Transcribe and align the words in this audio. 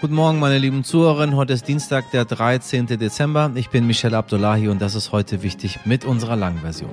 Guten 0.00 0.14
Morgen, 0.14 0.38
meine 0.38 0.56
lieben 0.56 0.82
Zuhörerinnen. 0.82 1.36
Heute 1.36 1.52
ist 1.52 1.68
Dienstag, 1.68 2.10
der 2.10 2.24
13. 2.24 2.86
Dezember. 2.86 3.52
Ich 3.54 3.68
bin 3.68 3.86
Michelle 3.86 4.16
Abdullahi 4.16 4.68
und 4.68 4.80
das 4.80 4.94
ist 4.94 5.12
heute 5.12 5.42
wichtig 5.42 5.80
mit 5.84 6.06
unserer 6.06 6.36
langen 6.36 6.60
Version. 6.60 6.88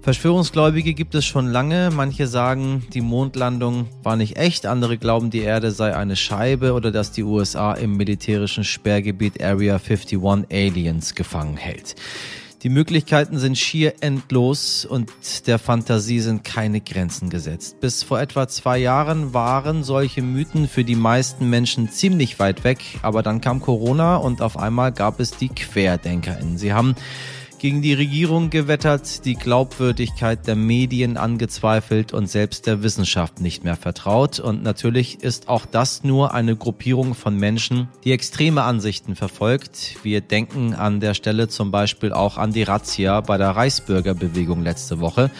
Verschwörungsgläubige 0.00 0.94
gibt 0.94 1.14
es 1.14 1.26
schon 1.26 1.48
lange. 1.48 1.90
Manche 1.92 2.26
sagen, 2.26 2.86
die 2.94 3.02
Mondlandung 3.02 3.88
war 4.02 4.16
nicht 4.16 4.38
echt. 4.38 4.64
Andere 4.64 4.96
glauben, 4.96 5.28
die 5.28 5.42
Erde 5.42 5.70
sei 5.70 5.94
eine 5.94 6.16
Scheibe 6.16 6.72
oder 6.72 6.90
dass 6.90 7.12
die 7.12 7.24
USA 7.24 7.74
im 7.74 7.98
militärischen 7.98 8.64
Sperrgebiet 8.64 9.42
Area 9.42 9.74
51 9.74 10.18
Aliens 10.50 11.14
gefangen 11.14 11.58
hält. 11.58 11.94
Die 12.62 12.68
Möglichkeiten 12.68 13.40
sind 13.40 13.58
schier 13.58 13.94
endlos 14.02 14.84
und 14.84 15.10
der 15.48 15.58
Fantasie 15.58 16.20
sind 16.20 16.44
keine 16.44 16.80
Grenzen 16.80 17.28
gesetzt. 17.28 17.80
Bis 17.80 18.04
vor 18.04 18.20
etwa 18.20 18.46
zwei 18.46 18.78
Jahren 18.78 19.34
waren 19.34 19.82
solche 19.82 20.22
Mythen 20.22 20.68
für 20.68 20.84
die 20.84 20.94
meisten 20.94 21.50
Menschen 21.50 21.90
ziemlich 21.90 22.38
weit 22.38 22.62
weg, 22.62 22.78
aber 23.02 23.24
dann 23.24 23.40
kam 23.40 23.60
Corona 23.60 24.14
und 24.14 24.42
auf 24.42 24.56
einmal 24.56 24.92
gab 24.92 25.18
es 25.18 25.32
die 25.32 25.48
QuerdenkerInnen. 25.48 26.56
Sie 26.56 26.72
haben 26.72 26.94
gegen 27.62 27.80
die 27.80 27.94
Regierung 27.94 28.50
gewettert, 28.50 29.24
die 29.24 29.36
Glaubwürdigkeit 29.36 30.48
der 30.48 30.56
Medien 30.56 31.16
angezweifelt 31.16 32.12
und 32.12 32.26
selbst 32.26 32.66
der 32.66 32.82
Wissenschaft 32.82 33.40
nicht 33.40 33.62
mehr 33.62 33.76
vertraut. 33.76 34.40
Und 34.40 34.64
natürlich 34.64 35.22
ist 35.22 35.48
auch 35.48 35.64
das 35.64 36.02
nur 36.02 36.34
eine 36.34 36.56
Gruppierung 36.56 37.14
von 37.14 37.36
Menschen, 37.36 37.86
die 38.02 38.10
extreme 38.10 38.64
Ansichten 38.64 39.14
verfolgt. 39.14 39.94
Wir 40.02 40.20
denken 40.20 40.74
an 40.74 40.98
der 40.98 41.14
Stelle 41.14 41.46
zum 41.46 41.70
Beispiel 41.70 42.12
auch 42.12 42.36
an 42.36 42.52
die 42.52 42.64
Razzia 42.64 43.20
bei 43.20 43.38
der 43.38 43.50
Reichsbürgerbewegung 43.50 44.64
letzte 44.64 44.98
Woche. 44.98 45.30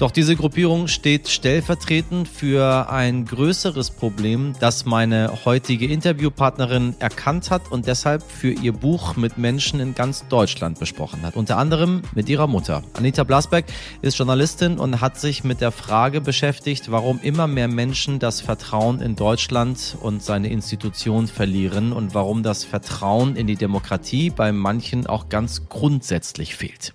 Doch 0.00 0.10
diese 0.10 0.34
Gruppierung 0.34 0.88
steht 0.88 1.28
stellvertretend 1.28 2.26
für 2.26 2.88
ein 2.88 3.26
größeres 3.26 3.90
Problem, 3.90 4.54
das 4.58 4.86
meine 4.86 5.44
heutige 5.44 5.88
Interviewpartnerin 5.88 6.94
erkannt 7.00 7.50
hat 7.50 7.70
und 7.70 7.86
deshalb 7.86 8.22
für 8.22 8.50
ihr 8.50 8.72
Buch 8.72 9.16
mit 9.16 9.36
Menschen 9.36 9.78
in 9.78 9.94
ganz 9.94 10.26
Deutschland 10.26 10.78
besprochen 10.78 11.20
hat. 11.20 11.36
Unter 11.36 11.58
anderem 11.58 12.00
mit 12.14 12.30
ihrer 12.30 12.46
Mutter. 12.46 12.82
Anita 12.94 13.24
Blasberg 13.24 13.66
ist 14.00 14.16
Journalistin 14.16 14.78
und 14.78 15.02
hat 15.02 15.20
sich 15.20 15.44
mit 15.44 15.60
der 15.60 15.70
Frage 15.70 16.22
beschäftigt, 16.22 16.90
warum 16.90 17.20
immer 17.20 17.46
mehr 17.46 17.68
Menschen 17.68 18.18
das 18.20 18.40
Vertrauen 18.40 19.02
in 19.02 19.16
Deutschland 19.16 19.98
und 20.00 20.22
seine 20.22 20.48
Institutionen 20.48 21.26
verlieren 21.26 21.92
und 21.92 22.14
warum 22.14 22.42
das 22.42 22.64
Vertrauen 22.64 23.36
in 23.36 23.46
die 23.46 23.56
Demokratie 23.56 24.30
bei 24.30 24.50
manchen 24.50 25.06
auch 25.06 25.28
ganz 25.28 25.68
grundsätzlich 25.68 26.56
fehlt. 26.56 26.94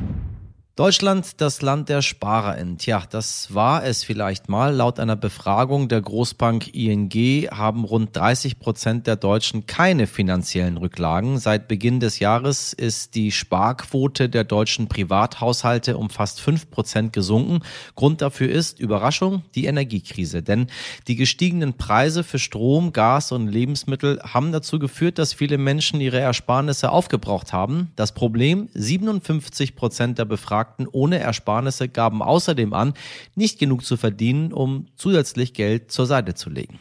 Deutschland, 0.77 1.41
das 1.41 1.61
Land 1.61 1.89
der 1.89 2.01
SparerInnen. 2.01 2.77
Tja, 2.77 3.03
das 3.09 3.53
war 3.53 3.83
es 3.83 4.05
vielleicht 4.05 4.47
mal. 4.47 4.73
Laut 4.73 5.01
einer 5.01 5.17
Befragung 5.17 5.89
der 5.89 5.99
Großbank 5.99 6.73
ING 6.73 7.11
haben 7.51 7.83
rund 7.83 8.15
30 8.15 8.57
Prozent 8.57 9.05
der 9.05 9.17
Deutschen 9.17 9.65
keine 9.65 10.07
finanziellen 10.07 10.77
Rücklagen. 10.77 11.39
Seit 11.39 11.67
Beginn 11.67 11.99
des 11.99 12.19
Jahres 12.19 12.71
ist 12.71 13.15
die 13.15 13.33
Sparquote 13.33 14.29
der 14.29 14.45
deutschen 14.45 14.87
Privathaushalte 14.87 15.97
um 15.97 16.09
fast 16.09 16.39
fünf 16.39 16.71
Prozent 16.71 17.11
gesunken. 17.11 17.59
Grund 17.95 18.21
dafür 18.21 18.49
ist, 18.49 18.79
Überraschung, 18.79 19.43
die 19.55 19.65
Energiekrise. 19.65 20.41
Denn 20.41 20.67
die 21.09 21.17
gestiegenen 21.17 21.73
Preise 21.73 22.23
für 22.23 22.39
Strom, 22.39 22.93
Gas 22.93 23.33
und 23.33 23.49
Lebensmittel 23.49 24.21
haben 24.23 24.53
dazu 24.53 24.79
geführt, 24.79 25.19
dass 25.19 25.33
viele 25.33 25.57
Menschen 25.57 25.99
ihre 25.99 26.21
Ersparnisse 26.21 26.91
aufgebraucht 26.91 27.51
haben. 27.51 27.91
Das 27.97 28.13
Problem, 28.13 28.69
57 28.73 29.75
Prozent 29.75 30.17
der 30.17 30.23
Befragten 30.23 30.60
Befragten 30.61 30.87
ohne 30.91 31.17
Ersparnisse 31.17 31.89
gaben 31.89 32.21
außerdem 32.21 32.73
an, 32.73 32.93
nicht 33.35 33.57
genug 33.57 33.83
zu 33.83 33.97
verdienen, 33.97 34.53
um 34.53 34.85
zusätzlich 34.95 35.53
Geld 35.53 35.91
zur 35.91 36.05
Seite 36.05 36.35
zu 36.35 36.51
legen. 36.51 36.79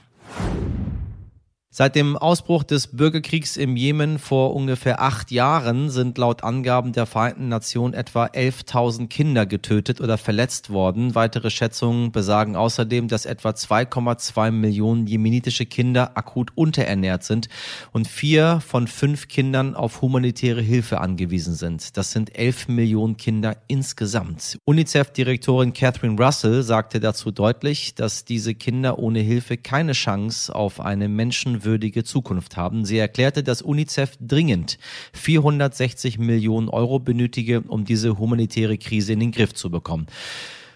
Seit 1.73 1.95
dem 1.95 2.17
Ausbruch 2.17 2.65
des 2.65 2.89
Bürgerkriegs 2.89 3.57
im 3.57 3.77
Jemen 3.77 4.19
vor 4.19 4.57
ungefähr 4.57 5.01
acht 5.01 5.31
Jahren 5.31 5.89
sind 5.89 6.19
laut 6.19 6.43
Angaben 6.43 6.91
der 6.91 7.07
Vereinten 7.07 7.47
Nationen 7.47 7.95
etwa 7.95 8.25
11.000 8.25 9.07
Kinder 9.07 9.47
getötet 9.47 10.01
oder 10.01 10.19
verletzt 10.19 10.71
worden. 10.71 11.15
Weitere 11.15 11.49
Schätzungen 11.49 12.11
besagen 12.11 12.57
außerdem, 12.57 13.07
dass 13.07 13.25
etwa 13.25 13.51
2,2 13.51 14.51
Millionen 14.51 15.07
jemenitische 15.07 15.65
Kinder 15.65 16.17
akut 16.17 16.51
unterernährt 16.57 17.23
sind 17.23 17.49
und 17.93 18.09
vier 18.09 18.61
von 18.67 18.89
fünf 18.89 19.29
Kindern 19.29 19.77
auf 19.77 20.03
humanitäre 20.03 20.63
Hilfe 20.63 21.01
angewiesen 21.01 21.55
sind. 21.55 21.97
Das 21.97 22.11
sind 22.11 22.37
11 22.37 22.67
Millionen 22.67 23.17
Kinder 23.17 23.59
insgesamt. 23.69 24.59
UNICEF-Direktorin 24.65 25.73
Catherine 25.73 26.21
Russell 26.21 26.65
sagte 26.65 26.99
dazu 26.99 27.31
deutlich, 27.31 27.95
dass 27.95 28.25
diese 28.25 28.57
Kinder 28.57 28.99
ohne 28.99 29.21
Hilfe 29.21 29.57
keine 29.57 29.93
Chance 29.93 30.53
auf 30.53 30.81
eine 30.81 31.09
Menschen 31.09 31.60
menschenwürdige 31.61 32.05
Zukunft 32.05 32.57
haben. 32.57 32.85
Sie 32.85 32.99
erklärte, 32.99 33.43
dass 33.43 33.63
UNICEF 33.63 34.17
dringend 34.21 34.79
460 35.13 36.19
Millionen 36.19 36.69
Euro 36.69 36.99
benötige, 36.99 37.61
um 37.63 37.85
diese 37.85 38.19
humanitäre 38.19 38.79
Krise 38.79 39.13
in 39.13 39.21
den 39.21 39.33
Griff 39.33 39.55
zu 39.55 39.71
bekommen. 39.71 40.07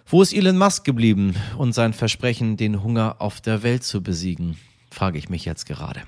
Wo 0.07 0.23
ist 0.23 0.35
Elon 0.35 0.59
Musk 0.59 0.85
geblieben 0.85 1.35
und 1.57 1.73
sein 1.73 1.93
Versprechen, 1.93 2.57
den 2.57 2.83
Hunger 2.83 3.17
auf 3.21 3.41
der 3.41 3.63
Welt 3.63 3.85
zu 3.85 4.03
besiegen? 4.03 4.57
Frage 4.91 5.19
ich 5.19 5.29
mich 5.29 5.45
jetzt 5.45 5.67
gerade. 5.67 6.03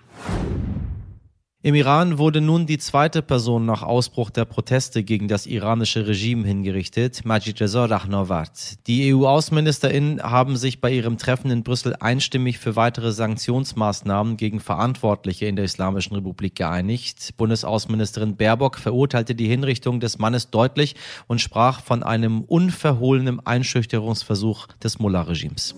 Im 1.66 1.75
Iran 1.75 2.19
wurde 2.19 2.41
nun 2.41 2.66
die 2.66 2.78
zweite 2.78 3.22
Person 3.22 3.66
nach 3.66 3.82
Ausbruch 3.82 4.31
der 4.31 4.44
Proteste 4.44 5.03
gegen 5.03 5.27
das 5.27 5.47
iranische 5.47 6.06
Regime 6.06 6.47
hingerichtet, 6.47 7.25
Majid 7.25 7.60
Reza 7.60 7.87
Rahnavard. 7.87 8.87
Die 8.87 9.12
EU-AußenministerInnen 9.12 10.22
haben 10.22 10.56
sich 10.56 10.81
bei 10.81 10.93
ihrem 10.93 11.19
Treffen 11.19 11.50
in 11.50 11.65
Brüssel 11.65 11.97
einstimmig 11.99 12.60
für 12.60 12.77
weitere 12.77 13.10
Sanktionsmaßnahmen 13.10 14.37
gegen 14.37 14.60
Verantwortliche 14.60 15.47
in 15.47 15.56
der 15.56 15.65
Islamischen 15.65 16.15
Republik 16.15 16.54
geeinigt. 16.54 17.34
Bundesaußenministerin 17.37 18.37
Baerbock 18.37 18.78
verurteilte 18.78 19.34
die 19.34 19.48
Hinrichtung 19.48 19.98
des 19.98 20.21
Mannes 20.21 20.50
deutlich 20.50 20.94
und 21.27 21.41
sprach 21.41 21.81
von 21.81 22.04
einem 22.04 22.43
unverhohlenen 22.43 23.44
Einschüchterungsversuch 23.44 24.69
des 24.84 25.00
Mullah-Regimes. 25.00 25.75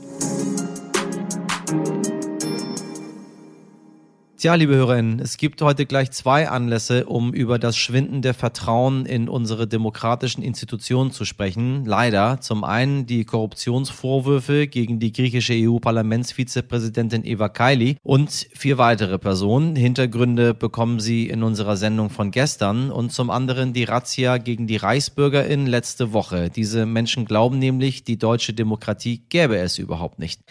Tja, 4.41 4.55
liebe 4.55 4.77
Hörerinnen, 4.77 5.19
es 5.19 5.37
gibt 5.37 5.61
heute 5.63 5.85
gleich 5.85 6.13
zwei 6.13 6.49
Anlässe, 6.49 7.07
um 7.07 7.35
über 7.35 7.59
das 7.59 7.77
schwindende 7.77 8.35
Vertrauen 8.35 9.05
in 9.05 9.29
unsere 9.29 9.67
demokratischen 9.67 10.45
Institutionen 10.45 11.11
zu 11.11 11.25
sprechen. 11.25 11.85
Leider 11.85 12.41
zum 12.41 12.63
einen 12.63 13.05
die 13.05 13.25
Korruptionsvorwürfe 13.25 14.69
gegen 14.69 15.01
die 15.01 15.13
griechische 15.13 15.55
EU-Parlamentsvizepräsidentin 15.55 17.25
Eva 17.25 17.49
Kaili 17.49 17.97
und 18.05 18.31
vier 18.55 18.79
weitere 18.79 19.19
Personen. 19.19 19.75
Hintergründe 19.75 20.55
bekommen 20.55 21.01
Sie 21.01 21.29
in 21.29 21.43
unserer 21.43 21.77
Sendung 21.77 22.09
von 22.09 22.31
gestern 22.31 22.93
und 22.93 23.11
zum 23.11 23.31
anderen 23.31 23.73
die 23.73 23.83
Razzia 23.83 24.39
gegen 24.39 24.69
die 24.69 24.77
Reichsbürgerin 24.77 25.67
letzte 25.67 26.13
Woche. 26.13 26.49
Diese 26.49 26.87
Menschen 26.87 27.25
glauben 27.25 27.59
nämlich, 27.59 28.05
die 28.05 28.19
deutsche 28.19 28.53
Demokratie 28.53 29.25
gäbe 29.31 29.57
es 29.57 29.79
überhaupt 29.79 30.21
nicht. 30.21 30.43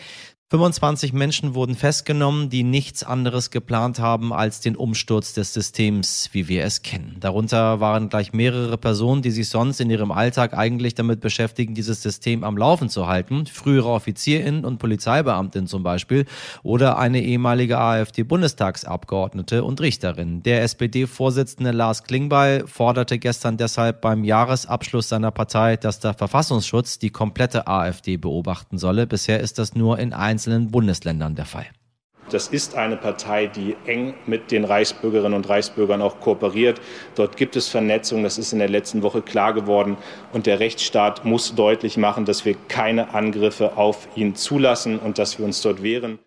25 0.50 1.12
Menschen 1.12 1.56
wurden 1.56 1.76
festgenommen, 1.76 2.50
die 2.50 2.64
nichts 2.64 3.04
anderes 3.04 3.52
geplant 3.52 4.00
haben 4.00 4.32
als 4.32 4.62
den 4.62 4.78
Umsturz 4.78 5.34
des 5.34 5.54
Systems, 5.54 6.30
wie 6.32 6.48
wir 6.48 6.64
es 6.64 6.84
kennen. 6.84 7.18
Darunter 7.20 7.82
waren 7.82 8.08
gleich 8.08 8.32
mehrere 8.32 8.78
Personen, 8.78 9.22
die 9.22 9.32
sich 9.32 9.50
sonst 9.50 9.82
in 9.82 9.90
ihrem 9.90 10.10
Alltag 10.10 10.54
eigentlich 10.54 10.96
damit 10.96 11.20
beschäftigen, 11.20 11.76
dieses 11.76 12.02
System 12.02 12.46
am 12.46 12.56
Laufen 12.56 12.88
zu 12.88 13.08
halten. 13.08 13.46
Frühere 13.46 13.90
Offizierinnen 13.90 14.64
und 14.64 14.78
Polizeibeamtinnen 14.78 15.68
zum 15.68 15.84
Beispiel 15.84 16.26
oder 16.64 16.98
eine 16.98 17.22
ehemalige 17.22 17.78
AfD-Bundestagsabgeordnete 17.78 19.66
und 19.66 19.82
Richterin. 19.82 20.44
Der 20.44 20.62
SPD-Vorsitzende 20.62 21.72
Lars 21.72 22.04
Klingbeil 22.06 22.66
forderte 22.68 23.20
gestern 23.20 23.58
deshalb 23.58 24.00
beim 24.00 24.24
Jahresabschluss 24.24 25.10
seiner 25.10 25.32
Partei, 25.32 25.76
dass 25.76 26.00
der 26.00 26.14
Verfassungsschutz 26.14 27.00
die 27.00 27.10
komplette 27.10 27.68
AfD 27.68 28.16
beobachten 28.16 28.78
solle. 28.78 29.08
Bisher 29.08 29.42
ist 29.42 29.60
das 29.60 29.76
nur 29.76 30.00
in 30.00 30.14
einem 30.14 30.37
einzelnen 30.38 30.70
Bundesländern 30.70 31.34
der 31.34 31.46
Fall. 31.46 31.66
Das 32.30 32.48
ist 32.48 32.76
eine 32.76 32.96
Partei, 32.98 33.48
die 33.48 33.76
eng 33.88 34.14
mit 34.28 34.52
den 34.52 34.66
Reichsbürgerinnen 34.66 35.34
und 35.34 35.50
Reichsbürgern 35.50 36.02
auch 36.02 36.20
kooperiert. 36.20 36.80
Dort 37.16 37.38
gibt 37.38 37.56
es 37.56 37.70
Vernetzung, 37.70 38.22
das 38.22 38.38
ist 38.38 38.54
in 38.54 38.60
der 38.60 38.70
letzten 38.70 39.02
Woche 39.02 39.24
klar 39.24 39.54
geworden. 39.54 39.98
Und 40.34 40.46
der 40.46 40.60
Rechtsstaat 40.60 41.26
muss 41.26 41.56
deutlich 41.56 41.98
machen, 41.98 42.26
dass 42.26 42.46
wir 42.46 42.56
keine 42.68 43.16
Angriffe 43.16 43.78
auf 43.78 44.10
ihn 44.16 44.36
zulassen 44.36 45.00
und 45.00 45.18
dass 45.18 45.40
wir 45.40 45.46
uns 45.46 45.62
dort 45.62 45.82
wehren. 45.82 46.20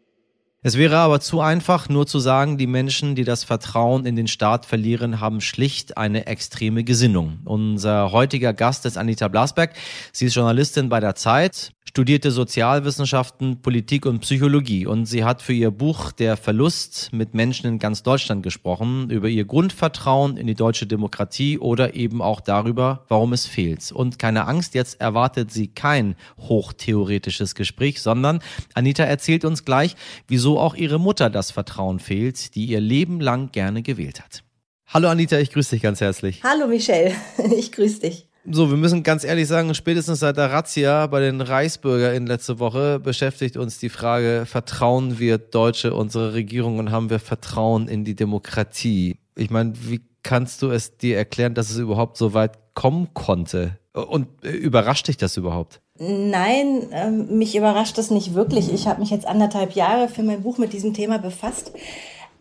Es 0.63 0.77
wäre 0.77 0.99
aber 0.99 1.21
zu 1.21 1.41
einfach, 1.41 1.89
nur 1.89 2.07
zu 2.07 2.19
sagen, 2.19 2.59
die 2.59 2.67
Menschen, 2.67 3.15
die 3.15 3.25
das 3.25 3.45
Vertrauen 3.45 4.05
in 4.05 4.15
den 4.15 4.29
Staat 4.29 4.67
verlieren, 4.67 5.19
haben 5.19 5.41
schlicht 5.41 5.97
eine 5.97 6.27
extreme 6.27 6.85
Gesinnung. 6.85 7.39
Unser 7.47 8.13
heutiger 8.13 8.53
Gast 8.53 8.85
ist 8.85 8.99
Anita 8.99 9.29
Blasberg. 9.29 9.73
Sie 10.13 10.27
ist 10.27 10.35
Journalistin 10.35 10.91
bei 10.91 11.01
der 11.01 11.15
Zeit, 11.15 11.73
studierte 11.91 12.31
Sozialwissenschaften, 12.31 13.63
Politik 13.63 14.07
und 14.07 14.21
Psychologie 14.21 14.87
und 14.87 15.07
sie 15.07 15.25
hat 15.25 15.43
für 15.43 15.55
ihr 15.55 15.73
Buch 15.73 16.13
Der 16.13 16.37
Verlust 16.37 17.09
mit 17.13 17.35
Menschen 17.35 17.67
in 17.67 17.79
ganz 17.81 18.05
Deutschland 18.05 18.45
gesprochen, 18.45 19.11
über 19.11 19.29
ihr 19.29 19.45
Grundvertrauen 19.45 20.37
in 20.37 20.47
die 20.47 20.55
deutsche 20.55 20.87
Demokratie 20.87 21.59
oder 21.59 21.95
eben 21.95 22.23
auch 22.23 22.41
darüber, 22.41 23.05
warum 23.09 23.33
es 23.33 23.47
fehlt. 23.47 23.91
Und 23.91 24.21
keine 24.21 24.47
Angst, 24.47 24.75
jetzt 24.75 25.01
erwartet 25.01 25.51
sie 25.51 25.67
kein 25.67 26.15
hochtheoretisches 26.39 27.57
Gespräch, 27.57 28.01
sondern 28.01 28.41
Anita 28.75 29.03
erzählt 29.03 29.45
uns 29.45 29.65
gleich, 29.65 29.97
wieso 30.29 30.50
auch 30.59 30.75
ihre 30.75 30.99
Mutter 30.99 31.31
das 31.31 31.51
Vertrauen 31.51 31.99
fehlt, 31.99 32.55
die 32.55 32.67
ihr 32.67 32.81
Leben 32.81 33.21
lang 33.21 33.53
gerne 33.53 33.83
gewählt 33.83 34.21
hat. 34.21 34.43
Hallo 34.87 35.09
Anita, 35.09 35.39
ich 35.39 35.53
grüße 35.53 35.77
dich 35.77 35.83
ganz 35.83 36.01
herzlich. 36.01 36.43
Hallo 36.43 36.67
Michelle, 36.67 37.15
ich 37.57 37.71
grüße 37.73 38.01
dich. 38.01 38.27
So, 38.51 38.71
wir 38.71 38.79
müssen 38.79 39.03
ganz 39.03 39.23
ehrlich 39.23 39.47
sagen, 39.47 39.75
spätestens 39.75 40.21
seit 40.21 40.39
der 40.39 40.51
Razzia 40.51 41.07
bei 41.09 41.21
den 41.21 41.43
ReichsbürgerInnen 41.43 42.27
letzte 42.27 42.59
Woche 42.59 42.99
beschäftigt 42.99 43.59
uns 43.59 43.79
die 43.79 43.91
Frage, 43.91 44.45
vertrauen 44.47 45.19
wir 45.19 45.37
Deutsche 45.37 45.95
unsere 45.95 46.33
Regierung 46.33 46.79
und 46.79 46.91
haben 46.91 47.11
wir 47.11 47.19
Vertrauen 47.19 47.87
in 47.87 48.05
die 48.05 48.17
Demokratie? 48.17 49.19
Ich 49.37 49.51
meine, 49.51 49.75
wie 49.83 50.01
kannst 50.23 50.63
du 50.63 50.71
es 50.71 50.97
dir 50.97 51.19
erklären, 51.19 51.55
dass 51.55 51.71
es 51.71 51.77
überhaupt 51.77 52.17
so 52.17 52.33
weit 52.33 52.59
kommen 52.75 53.13
konnte? 53.13 53.79
Und 53.93 54.27
äh, 54.43 54.53
überrascht 54.53 55.09
dich 55.09 55.19
das 55.19 55.37
überhaupt? 55.37 55.83
Nein, 56.03 56.89
ähm, 56.93 57.39
mich 57.39 57.55
überrascht 57.55 57.99
das 57.99 58.11
nicht 58.11 58.35
wirklich. 58.35 58.73
Ich 58.73 58.89
habe 58.89 59.01
mich 59.01 59.11
jetzt 59.11 59.27
anderthalb 59.27 59.73
Jahre 59.73 60.09
für 60.09 60.23
mein 60.23 60.43
Buch 60.43 60.57
mit 60.57 60.73
diesem 60.73 60.95
Thema 60.95 61.19
befasst 61.19 61.73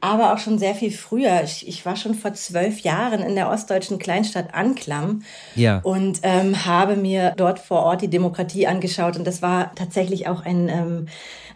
aber 0.01 0.33
auch 0.33 0.37
schon 0.37 0.57
sehr 0.57 0.75
viel 0.75 0.91
früher. 0.91 1.41
Ich, 1.43 1.67
ich, 1.67 1.85
war 1.85 1.95
schon 1.95 2.13
vor 2.13 2.33
zwölf 2.33 2.81
Jahren 2.81 3.21
in 3.21 3.35
der 3.35 3.49
ostdeutschen 3.49 3.99
Kleinstadt 3.99 4.53
Anklam 4.53 5.23
ja. 5.55 5.79
und 5.79 6.19
ähm, 6.23 6.65
habe 6.65 6.95
mir 6.95 7.33
dort 7.35 7.59
vor 7.59 7.83
Ort 7.83 8.01
die 8.01 8.07
Demokratie 8.07 8.67
angeschaut. 8.67 9.17
Und 9.17 9.27
das 9.27 9.41
war 9.41 9.73
tatsächlich 9.75 10.27
auch 10.27 10.45
ein, 10.45 10.69
ähm, 10.69 11.07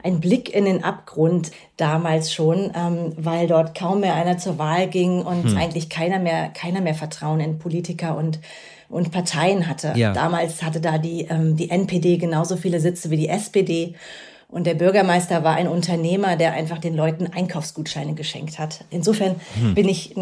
ein 0.03 0.19
Blick 0.19 0.53
in 0.53 0.65
den 0.65 0.83
Abgrund 0.83 1.51
damals 1.77 2.33
schon, 2.33 2.71
ähm, 2.75 3.13
weil 3.15 3.47
dort 3.47 3.77
kaum 3.77 4.01
mehr 4.01 4.15
einer 4.15 4.37
zur 4.37 4.57
Wahl 4.57 4.87
ging 4.87 5.21
und 5.21 5.45
hm. 5.45 5.57
eigentlich 5.57 5.89
keiner 5.89 6.19
mehr, 6.19 6.49
keiner 6.49 6.81
mehr 6.81 6.95
Vertrauen 6.95 7.39
in 7.39 7.59
Politiker 7.59 8.17
und 8.17 8.39
und 8.93 9.11
Parteien 9.11 9.67
hatte. 9.67 9.93
Ja. 9.95 10.13
Damals 10.13 10.61
hatte 10.61 10.79
da 10.79 10.97
die, 10.97 11.27
ähm, 11.29 11.57
die 11.57 11.69
NPD 11.69 12.17
genauso 12.17 12.55
viele 12.55 12.79
Sitze 12.79 13.09
wie 13.09 13.17
die 13.17 13.27
SPD. 13.27 13.95
Und 14.47 14.67
der 14.67 14.75
Bürgermeister 14.75 15.43
war 15.43 15.55
ein 15.55 15.67
Unternehmer, 15.67 16.35
der 16.35 16.53
einfach 16.53 16.77
den 16.77 16.95
Leuten 16.95 17.25
Einkaufsgutscheine 17.25 18.13
geschenkt 18.13 18.59
hat. 18.59 18.85
Insofern 18.91 19.37
hm. 19.59 19.73
bin 19.73 19.89
ich, 19.89 20.13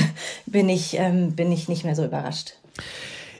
bin 0.46 0.68
ich, 0.68 0.98
ähm, 0.98 1.32
bin 1.32 1.50
ich 1.50 1.68
nicht 1.68 1.84
mehr 1.84 1.96
so 1.96 2.04
überrascht. 2.04 2.52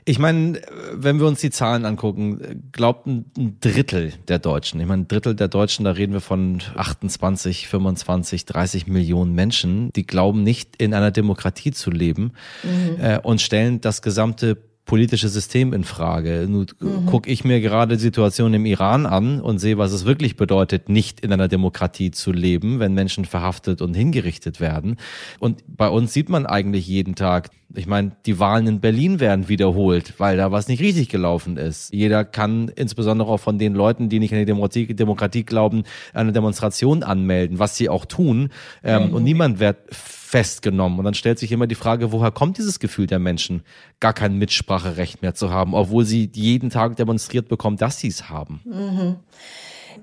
Ich 0.05 0.17
meine, 0.17 0.59
wenn 0.91 1.19
wir 1.19 1.27
uns 1.27 1.39
die 1.39 1.51
Zahlen 1.51 1.85
angucken, 1.85 2.63
glaubt 2.71 3.05
ein 3.05 3.25
Drittel 3.61 4.13
der 4.27 4.39
Deutschen, 4.39 4.79
ich 4.79 4.87
meine, 4.87 5.03
ein 5.03 5.07
Drittel 5.07 5.35
der 5.35 5.49
Deutschen, 5.49 5.85
da 5.85 5.91
reden 5.91 6.13
wir 6.13 6.21
von 6.21 6.63
28, 6.75 7.67
25, 7.67 8.45
30 8.45 8.87
Millionen 8.87 9.35
Menschen, 9.35 9.91
die 9.93 10.07
glauben 10.07 10.41
nicht 10.41 10.81
in 10.81 10.95
einer 10.95 11.11
Demokratie 11.11 11.71
zu 11.71 11.91
leben 11.91 12.31
mhm. 12.63 13.03
äh, 13.03 13.19
und 13.19 13.39
stellen 13.39 13.81
das 13.81 14.01
gesamte 14.01 14.57
politische 14.89 15.29
System 15.29 15.71
in 15.73 15.83
Frage. 15.83 16.47
Nun 16.49 16.65
mhm. 16.79 17.05
gucke 17.05 17.29
ich 17.29 17.43
mir 17.43 17.61
gerade 17.61 17.97
die 17.97 18.01
Situation 18.01 18.55
im 18.55 18.65
Iran 18.65 19.05
an 19.05 19.39
und 19.39 19.59
sehe, 19.59 19.77
was 19.77 19.91
es 19.91 20.03
wirklich 20.03 20.35
bedeutet, 20.35 20.89
nicht 20.89 21.19
in 21.19 21.31
einer 21.31 21.47
Demokratie 21.47 22.09
zu 22.09 22.31
leben, 22.31 22.79
wenn 22.79 22.95
Menschen 22.95 23.25
verhaftet 23.25 23.83
und 23.83 23.93
hingerichtet 23.93 24.59
werden. 24.59 24.97
Und 25.37 25.63
bei 25.67 25.87
uns 25.87 26.11
sieht 26.11 26.29
man 26.29 26.47
eigentlich 26.47 26.87
jeden 26.87 27.13
Tag, 27.13 27.51
ich 27.75 27.85
meine, 27.85 28.11
die 28.25 28.39
Wahlen 28.39 28.65
in 28.67 28.79
Berlin 28.79 29.19
werden 29.19 29.47
wiederholt, 29.47 30.15
weil 30.17 30.37
da 30.37 30.51
was 30.51 30.67
nicht 30.67 30.81
richtig 30.81 31.09
gelaufen 31.09 31.57
ist. 31.57 31.93
Jeder 31.93 32.25
kann 32.25 32.69
insbesondere 32.75 33.29
auch 33.29 33.39
von 33.39 33.59
den 33.59 33.75
Leuten, 33.75 34.09
die 34.09 34.19
nicht 34.19 34.33
an 34.33 34.39
die 34.39 34.45
Demokratie, 34.45 34.93
Demokratie 34.93 35.43
glauben, 35.43 35.83
eine 36.13 36.31
Demonstration 36.31 37.03
anmelden, 37.03 37.59
was 37.59 37.77
sie 37.77 37.89
auch 37.89 38.05
tun. 38.05 38.49
Ähm, 38.83 39.09
mhm. 39.09 39.13
Und 39.13 39.23
niemand 39.23 39.59
wird 39.59 39.77
festgenommen. 39.91 40.97
Und 40.97 41.05
dann 41.05 41.13
stellt 41.13 41.37
sich 41.37 41.51
immer 41.51 41.67
die 41.67 41.75
Frage, 41.75 42.11
woher 42.11 42.31
kommt 42.31 42.57
dieses 42.57 42.79
Gefühl 42.79 43.05
der 43.05 43.19
Menschen, 43.19 43.61
gar 43.99 44.13
kein 44.13 44.37
Mitspracherecht 44.37 45.21
mehr 45.21 45.35
zu 45.35 45.51
haben, 45.51 45.73
obwohl 45.73 46.05
sie 46.05 46.29
jeden 46.33 46.69
Tag 46.69 46.95
demonstriert 46.95 47.49
bekommen, 47.49 47.77
dass 47.77 47.99
sie 47.99 48.07
es 48.07 48.29
haben. 48.29 48.61
Mhm. 48.65 49.15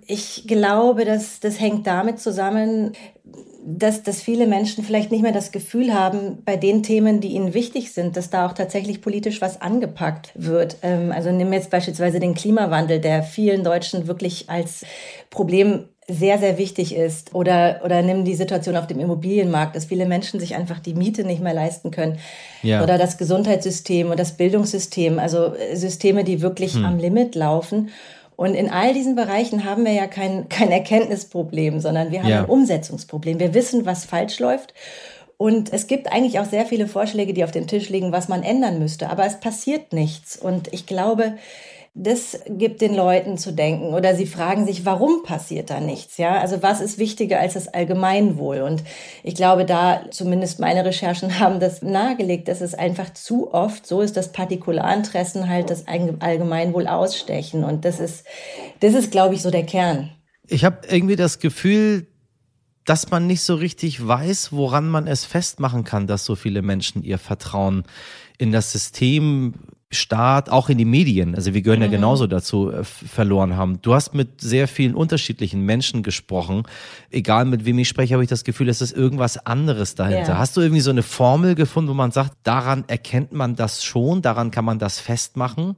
Ich 0.06 0.44
glaube, 0.46 1.04
dass 1.04 1.40
das 1.40 1.60
hängt 1.60 1.86
damit 1.86 2.20
zusammen, 2.20 2.92
dass, 3.68 4.04
dass 4.04 4.22
viele 4.22 4.46
Menschen 4.46 4.84
vielleicht 4.84 5.10
nicht 5.10 5.22
mehr 5.22 5.32
das 5.32 5.50
Gefühl 5.50 5.92
haben, 5.92 6.38
bei 6.44 6.56
den 6.56 6.84
Themen, 6.84 7.20
die 7.20 7.32
ihnen 7.32 7.52
wichtig 7.52 7.92
sind, 7.92 8.16
dass 8.16 8.30
da 8.30 8.46
auch 8.46 8.52
tatsächlich 8.52 9.02
politisch 9.02 9.40
was 9.40 9.60
angepackt 9.60 10.30
wird. 10.36 10.76
Ähm, 10.82 11.10
also 11.10 11.32
nimm 11.32 11.52
jetzt 11.52 11.70
beispielsweise 11.70 12.20
den 12.20 12.34
Klimawandel, 12.34 13.00
der 13.00 13.24
vielen 13.24 13.64
Deutschen 13.64 14.06
wirklich 14.06 14.48
als 14.48 14.84
Problem 15.30 15.86
sehr, 16.08 16.38
sehr 16.38 16.58
wichtig 16.58 16.94
ist. 16.94 17.34
Oder, 17.34 17.80
oder 17.84 18.02
nimm 18.02 18.24
die 18.24 18.36
Situation 18.36 18.76
auf 18.76 18.86
dem 18.86 19.00
Immobilienmarkt, 19.00 19.74
dass 19.74 19.86
viele 19.86 20.06
Menschen 20.06 20.38
sich 20.38 20.54
einfach 20.54 20.78
die 20.78 20.94
Miete 20.94 21.24
nicht 21.24 21.42
mehr 21.42 21.54
leisten 21.54 21.90
können. 21.90 22.18
Ja. 22.62 22.84
Oder 22.84 22.98
das 22.98 23.18
Gesundheitssystem 23.18 24.10
und 24.10 24.20
das 24.20 24.36
Bildungssystem, 24.36 25.18
also 25.18 25.56
äh, 25.56 25.74
Systeme, 25.74 26.22
die 26.22 26.40
wirklich 26.40 26.74
hm. 26.74 26.84
am 26.84 26.98
Limit 26.98 27.34
laufen. 27.34 27.90
Und 28.36 28.54
in 28.54 28.70
all 28.70 28.92
diesen 28.92 29.16
Bereichen 29.16 29.64
haben 29.64 29.84
wir 29.84 29.92
ja 29.92 30.06
kein, 30.06 30.48
kein 30.48 30.70
Erkenntnisproblem, 30.70 31.80
sondern 31.80 32.10
wir 32.10 32.22
haben 32.22 32.30
ja. 32.30 32.42
ein 32.42 32.50
Umsetzungsproblem. 32.50 33.40
Wir 33.40 33.54
wissen, 33.54 33.86
was 33.86 34.04
falsch 34.04 34.38
läuft. 34.38 34.74
Und 35.38 35.72
es 35.72 35.86
gibt 35.86 36.10
eigentlich 36.12 36.38
auch 36.38 36.44
sehr 36.44 36.66
viele 36.66 36.86
Vorschläge, 36.86 37.34
die 37.34 37.44
auf 37.44 37.50
dem 37.50 37.66
Tisch 37.66 37.88
liegen, 37.88 38.12
was 38.12 38.28
man 38.28 38.42
ändern 38.42 38.78
müsste. 38.78 39.10
Aber 39.10 39.26
es 39.26 39.40
passiert 39.40 39.92
nichts. 39.92 40.36
Und 40.36 40.72
ich 40.72 40.86
glaube, 40.86 41.36
das 41.98 42.40
gibt 42.46 42.82
den 42.82 42.94
Leuten 42.94 43.38
zu 43.38 43.54
denken 43.54 43.94
oder 43.94 44.14
sie 44.14 44.26
fragen 44.26 44.66
sich, 44.66 44.84
warum 44.84 45.22
passiert 45.22 45.70
da 45.70 45.80
nichts? 45.80 46.18
Ja, 46.18 46.38
also 46.38 46.62
was 46.62 46.82
ist 46.82 46.98
wichtiger 46.98 47.40
als 47.40 47.54
das 47.54 47.68
Allgemeinwohl? 47.68 48.60
Und 48.60 48.84
ich 49.22 49.34
glaube, 49.34 49.64
da 49.64 50.02
zumindest 50.10 50.60
meine 50.60 50.84
Recherchen 50.84 51.38
haben 51.40 51.58
das 51.58 51.80
nahegelegt, 51.80 52.48
dass 52.48 52.60
es 52.60 52.74
einfach 52.74 53.14
zu 53.14 53.52
oft 53.54 53.86
so 53.86 54.02
ist, 54.02 54.14
dass 54.14 54.32
Partikularinteressen 54.32 55.48
halt 55.48 55.70
das 55.70 55.86
Allgemeinwohl 55.86 56.86
ausstechen. 56.86 57.64
Und 57.64 57.86
das 57.86 57.98
ist, 57.98 58.26
das 58.80 58.92
ist, 58.92 59.10
glaube 59.10 59.34
ich, 59.34 59.40
so 59.40 59.50
der 59.50 59.64
Kern. 59.64 60.10
Ich 60.48 60.66
habe 60.66 60.80
irgendwie 60.86 61.16
das 61.16 61.38
Gefühl, 61.38 62.06
dass 62.84 63.10
man 63.10 63.26
nicht 63.26 63.40
so 63.40 63.54
richtig 63.54 64.06
weiß, 64.06 64.52
woran 64.52 64.86
man 64.86 65.06
es 65.06 65.24
festmachen 65.24 65.84
kann, 65.84 66.06
dass 66.06 66.26
so 66.26 66.36
viele 66.36 66.60
Menschen 66.60 67.02
ihr 67.02 67.18
Vertrauen 67.18 67.84
in 68.36 68.52
das 68.52 68.70
System 68.70 69.54
Staat, 69.92 70.50
auch 70.50 70.68
in 70.68 70.78
die 70.78 70.84
Medien, 70.84 71.36
also 71.36 71.54
wir 71.54 71.62
gehören 71.62 71.78
mhm. 71.78 71.84
ja 71.84 71.90
genauso 71.90 72.26
dazu, 72.26 72.72
äh, 72.72 72.82
verloren 72.82 73.56
haben. 73.56 73.80
Du 73.82 73.94
hast 73.94 74.14
mit 74.14 74.40
sehr 74.40 74.66
vielen 74.66 74.96
unterschiedlichen 74.96 75.62
Menschen 75.62 76.02
gesprochen. 76.02 76.64
Egal 77.10 77.44
mit 77.44 77.64
wem 77.64 77.78
ich 77.78 77.88
spreche, 77.88 78.14
habe 78.14 78.24
ich 78.24 78.28
das 78.28 78.42
Gefühl, 78.42 78.68
es 78.68 78.82
ist 78.82 78.96
irgendwas 78.96 79.46
anderes 79.46 79.94
dahinter. 79.94 80.32
Ja. 80.32 80.38
Hast 80.38 80.56
du 80.56 80.60
irgendwie 80.60 80.80
so 80.80 80.90
eine 80.90 81.04
Formel 81.04 81.54
gefunden, 81.54 81.90
wo 81.90 81.94
man 81.94 82.10
sagt, 82.10 82.32
daran 82.42 82.82
erkennt 82.88 83.32
man 83.32 83.54
das 83.54 83.84
schon, 83.84 84.22
daran 84.22 84.50
kann 84.50 84.64
man 84.64 84.80
das 84.80 84.98
festmachen? 84.98 85.76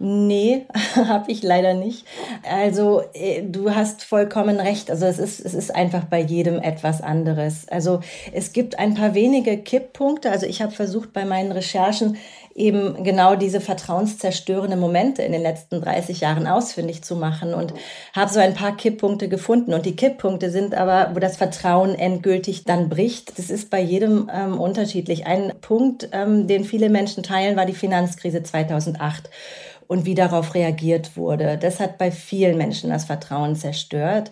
Nee, 0.00 0.66
habe 0.96 1.30
ich 1.30 1.42
leider 1.42 1.74
nicht. 1.74 2.04
Also 2.42 3.02
äh, 3.14 3.42
du 3.42 3.74
hast 3.74 4.02
vollkommen 4.02 4.58
recht. 4.58 4.90
Also 4.90 5.06
es 5.06 5.18
ist, 5.18 5.40
es 5.40 5.54
ist 5.54 5.74
einfach 5.74 6.04
bei 6.04 6.20
jedem 6.20 6.58
etwas 6.58 7.00
anderes. 7.00 7.68
Also 7.68 8.00
es 8.32 8.52
gibt 8.52 8.78
ein 8.78 8.94
paar 8.94 9.14
wenige 9.14 9.56
Kipppunkte. 9.56 10.30
Also 10.30 10.46
ich 10.46 10.62
habe 10.62 10.72
versucht 10.72 11.12
bei 11.12 11.24
meinen 11.24 11.52
Recherchen 11.52 12.16
eben 12.54 13.02
genau 13.02 13.34
diese 13.34 13.60
vertrauenszerstörenden 13.60 14.78
Momente 14.78 15.22
in 15.22 15.32
den 15.32 15.42
letzten 15.42 15.80
30 15.80 16.20
Jahren 16.20 16.46
ausfindig 16.46 17.02
zu 17.02 17.16
machen 17.16 17.52
und 17.52 17.74
habe 18.14 18.32
so 18.32 18.38
ein 18.38 18.54
paar 18.54 18.76
Kipppunkte 18.76 19.28
gefunden. 19.28 19.74
Und 19.74 19.86
die 19.86 19.96
Kipppunkte 19.96 20.50
sind 20.50 20.74
aber, 20.74 21.10
wo 21.14 21.18
das 21.18 21.36
Vertrauen 21.36 21.94
endgültig 21.94 22.64
dann 22.64 22.88
bricht. 22.88 23.38
Das 23.38 23.50
ist 23.50 23.70
bei 23.70 23.80
jedem 23.80 24.30
ähm, 24.32 24.60
unterschiedlich. 24.60 25.26
Ein 25.26 25.52
Punkt, 25.60 26.08
ähm, 26.12 26.46
den 26.46 26.64
viele 26.64 26.90
Menschen 26.90 27.22
teilen, 27.24 27.56
war 27.56 27.66
die 27.66 27.74
Finanzkrise 27.74 28.42
2008 28.42 29.30
und 29.86 30.06
wie 30.06 30.14
darauf 30.14 30.54
reagiert 30.54 31.16
wurde. 31.16 31.58
Das 31.58 31.80
hat 31.80 31.98
bei 31.98 32.10
vielen 32.10 32.56
Menschen 32.56 32.90
das 32.90 33.04
Vertrauen 33.04 33.56
zerstört. 33.56 34.30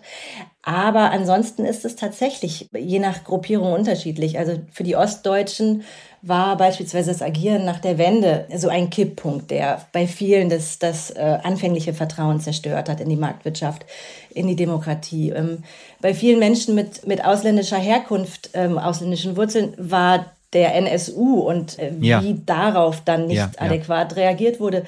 Aber 0.61 1.11
ansonsten 1.11 1.65
ist 1.65 1.83
es 1.83 1.95
tatsächlich 1.95 2.69
je 2.73 2.99
nach 2.99 3.23
Gruppierung 3.23 3.73
unterschiedlich. 3.73 4.39
Also 4.39 4.61
für 4.71 4.83
die 4.83 4.95
Ostdeutschen 4.95 5.83
war 6.25 6.55
beispielsweise 6.55 7.11
das 7.11 7.21
Agieren 7.21 7.65
nach 7.65 7.79
der 7.79 7.97
Wende 7.97 8.47
so 8.55 8.69
ein 8.69 8.89
Kipppunkt, 8.89 9.51
der 9.51 9.85
bei 9.91 10.07
vielen 10.07 10.49
das, 10.49 10.79
das 10.79 11.11
äh, 11.11 11.39
anfängliche 11.43 11.93
Vertrauen 11.93 12.39
zerstört 12.39 12.87
hat 12.87 13.01
in 13.01 13.09
die 13.09 13.17
Marktwirtschaft, 13.17 13.85
in 14.33 14.47
die 14.47 14.55
Demokratie. 14.55 15.31
Ähm, 15.31 15.63
bei 16.01 16.13
vielen 16.13 16.39
Menschen 16.39 16.75
mit, 16.75 17.05
mit 17.05 17.25
ausländischer 17.25 17.77
Herkunft, 17.77 18.51
ähm, 18.53 18.77
ausländischen 18.77 19.35
Wurzeln 19.35 19.73
war 19.77 20.25
der 20.53 20.75
NSU 20.75 21.39
und 21.39 21.77
äh, 21.77 21.91
ja. 21.99 22.23
wie 22.23 22.41
darauf 22.45 23.01
dann 23.01 23.27
nicht 23.27 23.37
ja, 23.37 23.51
adäquat 23.57 24.13
ja. 24.13 24.23
reagiert 24.23 24.61
wurde, 24.61 24.85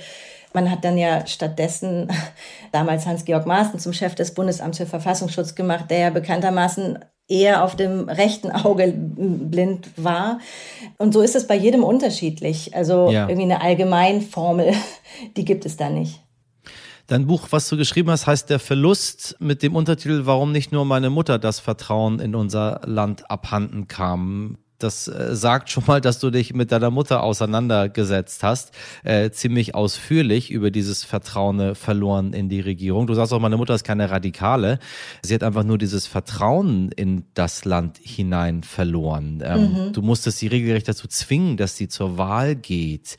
Man 0.54 0.72
hat 0.72 0.86
dann 0.86 0.98
ja 0.98 1.28
stattdessen 1.28 2.08
damals 2.72 3.06
Hans-Georg 3.06 3.46
Maaßen 3.46 3.78
zum 3.80 3.92
Chef 3.92 4.16
des 4.16 4.34
Bundesamts 4.34 4.78
für 4.78 4.86
Verfassungsschutz 4.86 5.54
gemacht, 5.54 5.92
der 5.92 6.00
ja 6.00 6.10
bekanntermaßen 6.12 6.98
eher 7.28 7.64
auf 7.64 7.76
dem 7.76 8.08
rechten 8.08 8.52
Auge 8.52 8.94
blind 8.96 9.90
war. 9.98 10.40
Und 10.98 11.14
so 11.14 11.22
ist 11.22 11.36
es 11.36 11.48
bei 11.48 11.56
jedem 11.56 11.84
unterschiedlich. 11.84 12.76
Also 12.76 13.10
ja. 13.10 13.28
irgendwie 13.28 13.52
eine 13.52 13.62
Allgemeinformel, 13.62 14.74
die 15.38 15.46
gibt 15.46 15.66
es 15.66 15.78
da 15.78 15.90
nicht. 15.90 16.22
Dein 17.08 17.28
Buch, 17.28 17.48
was 17.52 17.70
du 17.70 17.78
geschrieben 17.78 18.10
hast, 18.10 18.26
heißt 18.26 18.50
Der 18.50 18.60
Verlust 18.60 19.36
mit 19.40 19.62
dem 19.62 19.76
Untertitel 19.76 20.26
Warum 20.26 20.52
nicht 20.52 20.72
nur 20.72 20.86
meine 20.86 21.12
Mutter 21.12 21.38
das 21.38 21.60
Vertrauen 21.60 22.20
in 22.20 22.34
unser 22.34 22.82
Land 22.86 23.30
abhanden 23.30 23.88
kam. 23.88 24.58
Das 24.78 25.08
äh, 25.08 25.36
sagt 25.36 25.70
schon 25.70 25.84
mal, 25.88 26.02
dass 26.02 26.20
du 26.20 26.30
dich 26.30 26.54
mit 26.54 26.72
deiner 26.72 26.92
Mutter 26.92 27.24
auseinandergesetzt 27.24 28.44
hast, 28.44 28.74
äh, 29.04 29.32
ziemlich 29.32 29.74
ausführlich 29.74 30.52
über 30.52 30.72
dieses 30.72 31.04
Vertrauen 31.04 31.60
äh, 31.60 31.76
verloren 31.76 32.34
in 32.34 32.50
die 32.50 32.60
Regierung. 32.60 33.08
Du 33.08 33.14
sagst 33.14 33.34
auch, 33.34 33.40
meine 33.40 33.58
Mutter 33.58 33.74
ist 33.74 33.84
keine 33.84 34.10
Radikale. 34.10 34.80
Sie 35.22 35.34
hat 35.34 35.44
einfach 35.44 35.64
nur 35.64 35.78
dieses 35.78 36.08
Vertrauen 36.08 36.92
in 36.92 37.26
das 37.34 37.64
Land 37.66 38.00
hinein 38.02 38.64
verloren. 38.64 39.42
Ähm, 39.46 39.62
mhm. 39.62 39.94
Du 39.94 40.02
musstest 40.02 40.40
sie 40.40 40.48
regelrecht 40.48 40.88
dazu 40.88 41.08
zwingen, 41.08 41.58
dass 41.58 41.78
sie 41.78 41.88
zur 41.88 42.18
Wahl 42.18 42.56
geht. 42.56 43.18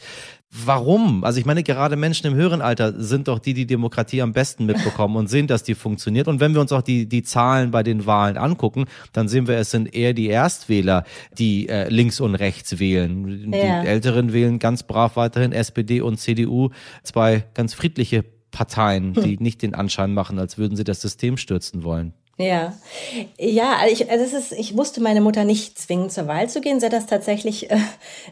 Warum? 0.64 1.24
Also 1.24 1.38
ich 1.38 1.46
meine, 1.46 1.62
gerade 1.62 1.96
Menschen 1.96 2.26
im 2.26 2.34
höheren 2.34 2.62
Alter 2.62 3.00
sind 3.00 3.28
doch 3.28 3.38
die, 3.38 3.54
die 3.54 3.66
Demokratie 3.66 4.22
am 4.22 4.32
besten 4.32 4.66
mitbekommen 4.66 5.16
und 5.16 5.28
sehen, 5.28 5.46
dass 5.46 5.62
die 5.62 5.74
funktioniert. 5.74 6.28
Und 6.28 6.40
wenn 6.40 6.54
wir 6.54 6.60
uns 6.60 6.72
auch 6.72 6.82
die, 6.82 7.06
die 7.06 7.22
Zahlen 7.22 7.70
bei 7.70 7.82
den 7.82 8.06
Wahlen 8.06 8.36
angucken, 8.36 8.86
dann 9.12 9.28
sehen 9.28 9.48
wir, 9.48 9.56
es 9.56 9.70
sind 9.70 9.94
eher 9.94 10.14
die 10.14 10.28
Erstwähler, 10.28 11.04
die 11.38 11.68
äh, 11.68 11.88
links 11.88 12.20
und 12.20 12.34
rechts 12.34 12.78
wählen. 12.78 13.52
Ja. 13.52 13.82
Die 13.82 13.88
Älteren 13.88 14.32
wählen 14.32 14.58
ganz 14.58 14.82
brav 14.82 15.16
weiterhin 15.16 15.52
SPD 15.52 16.00
und 16.00 16.18
CDU, 16.18 16.70
zwei 17.02 17.44
ganz 17.54 17.74
friedliche 17.74 18.24
Parteien, 18.50 19.12
die 19.12 19.36
hm. 19.36 19.42
nicht 19.42 19.62
den 19.62 19.74
Anschein 19.74 20.14
machen, 20.14 20.38
als 20.38 20.56
würden 20.56 20.76
sie 20.76 20.84
das 20.84 21.00
System 21.00 21.36
stürzen 21.36 21.84
wollen. 21.84 22.14
Ja, 22.38 22.74
ja, 23.38 23.76
also, 23.80 23.94
ich, 23.94 24.10
also 24.10 24.22
es 24.22 24.34
ist, 24.34 24.52
ich 24.52 24.74
musste 24.74 25.00
meine 25.00 25.22
Mutter 25.22 25.44
nicht 25.44 25.78
zwingen, 25.78 26.10
zur 26.10 26.26
Wahl 26.26 26.50
zu 26.50 26.60
gehen. 26.60 26.80
Sie 26.80 26.84
hat 26.84 26.92
das 26.92 27.06
tatsächlich 27.06 27.70
äh, 27.70 27.78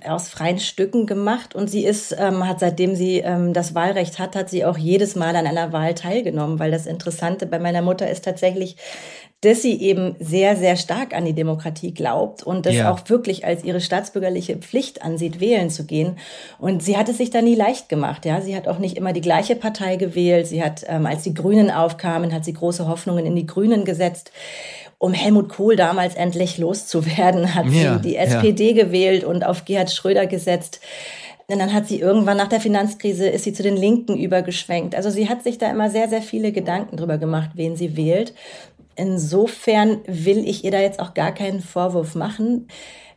aus 0.06 0.28
freien 0.28 0.58
Stücken 0.58 1.06
gemacht. 1.06 1.54
Und 1.54 1.70
sie 1.70 1.87
ist, 1.87 2.14
ähm, 2.18 2.46
hat 2.46 2.61
seitdem 2.61 2.94
sie 2.96 3.20
ähm, 3.20 3.54
das 3.54 3.75
Wahlrecht 3.75 4.18
hat, 4.18 4.37
hat 4.37 4.50
sie 4.50 4.66
auch 4.66 4.76
jedes 4.76 5.14
Mal 5.16 5.34
an 5.37 5.46
einer 5.46 5.73
Wahl 5.73 5.94
teilgenommen, 5.94 6.58
weil 6.58 6.70
das 6.70 6.84
Interessante 6.84 7.46
bei 7.46 7.58
meiner 7.58 7.80
Mutter 7.80 8.11
ist 8.11 8.26
tatsächlich, 8.26 8.76
dass 9.44 9.62
sie 9.62 9.80
eben 9.80 10.16
sehr, 10.18 10.56
sehr 10.56 10.76
stark 10.76 11.14
an 11.14 11.24
die 11.24 11.32
Demokratie 11.32 11.92
glaubt 11.92 12.42
und 12.42 12.66
das 12.66 12.74
ja. 12.74 12.90
auch 12.90 13.00
wirklich 13.08 13.44
als 13.44 13.62
ihre 13.62 13.80
staatsbürgerliche 13.80 14.56
Pflicht 14.56 15.02
ansieht, 15.02 15.40
wählen 15.40 15.70
zu 15.70 15.84
gehen. 15.84 16.16
Und 16.58 16.82
sie 16.82 16.96
hat 16.96 17.08
es 17.08 17.18
sich 17.18 17.30
da 17.30 17.42
nie 17.42 17.54
leicht 17.54 17.88
gemacht. 17.88 18.24
Ja, 18.24 18.40
sie 18.40 18.56
hat 18.56 18.68
auch 18.68 18.78
nicht 18.78 18.96
immer 18.96 19.12
die 19.12 19.20
gleiche 19.20 19.56
Partei 19.56 19.96
gewählt. 19.96 20.46
Sie 20.46 20.62
hat, 20.62 20.84
ähm, 20.88 21.06
als 21.06 21.22
die 21.22 21.34
Grünen 21.34 21.70
aufkamen, 21.70 22.32
hat 22.32 22.44
sie 22.44 22.54
große 22.54 22.88
Hoffnungen 22.88 23.26
in 23.26 23.36
die 23.36 23.46
Grünen 23.46 23.84
gesetzt. 23.84 24.32
Um 24.98 25.12
Helmut 25.12 25.50
Kohl 25.50 25.76
damals 25.76 26.14
endlich 26.14 26.56
loszuwerden, 26.56 27.54
hat 27.54 27.66
ja, 27.66 27.94
sie 27.94 28.08
die 28.08 28.16
SPD 28.16 28.72
ja. 28.72 28.84
gewählt 28.84 29.24
und 29.24 29.44
auf 29.44 29.64
Gerhard 29.64 29.90
Schröder 29.90 30.26
gesetzt. 30.26 30.80
Und 31.46 31.58
dann 31.58 31.74
hat 31.74 31.86
sie 31.86 32.00
irgendwann 32.00 32.38
nach 32.38 32.48
der 32.48 32.60
Finanzkrise 32.60 33.28
ist 33.28 33.44
sie 33.44 33.52
zu 33.52 33.62
den 33.62 33.76
Linken 33.76 34.16
übergeschwenkt. 34.16 34.94
Also 34.94 35.10
sie 35.10 35.28
hat 35.28 35.42
sich 35.42 35.58
da 35.58 35.70
immer 35.70 35.90
sehr, 35.90 36.08
sehr 36.08 36.22
viele 36.22 36.52
Gedanken 36.52 36.96
drüber 36.96 37.18
gemacht, 37.18 37.50
wen 37.54 37.76
sie 37.76 37.96
wählt. 37.96 38.32
Insofern 38.96 40.00
will 40.06 40.46
ich 40.48 40.64
ihr 40.64 40.70
da 40.70 40.80
jetzt 40.80 41.00
auch 41.00 41.14
gar 41.14 41.32
keinen 41.32 41.60
Vorwurf 41.60 42.14
machen. 42.14 42.68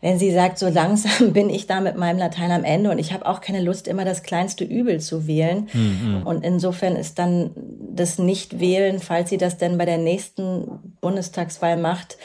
Wenn 0.01 0.19
sie 0.19 0.31
sagt, 0.31 0.59
so 0.59 0.69
langsam 0.69 1.33
bin 1.33 1.49
ich 1.49 1.67
da 1.67 1.81
mit 1.81 1.97
meinem 1.97 2.17
Latein 2.17 2.51
am 2.51 2.63
Ende 2.63 2.91
und 2.91 2.99
ich 2.99 3.13
habe 3.13 3.25
auch 3.25 3.41
keine 3.41 3.61
Lust, 3.61 3.87
immer 3.87 4.05
das 4.05 4.23
kleinste 4.23 4.63
Übel 4.63 4.99
zu 4.99 5.27
wählen. 5.27 5.67
Mhm. 5.73 6.21
Und 6.25 6.43
insofern 6.43 6.95
ist 6.95 7.19
dann 7.19 7.51
das 7.55 8.19
Nichtwählen, 8.19 8.99
falls 8.99 9.29
sie 9.29 9.37
das 9.37 9.57
denn 9.57 9.77
bei 9.77 9.85
der 9.85 9.97
nächsten 9.97 10.95
Bundestagswahl 11.01 11.77
macht, 11.77 12.17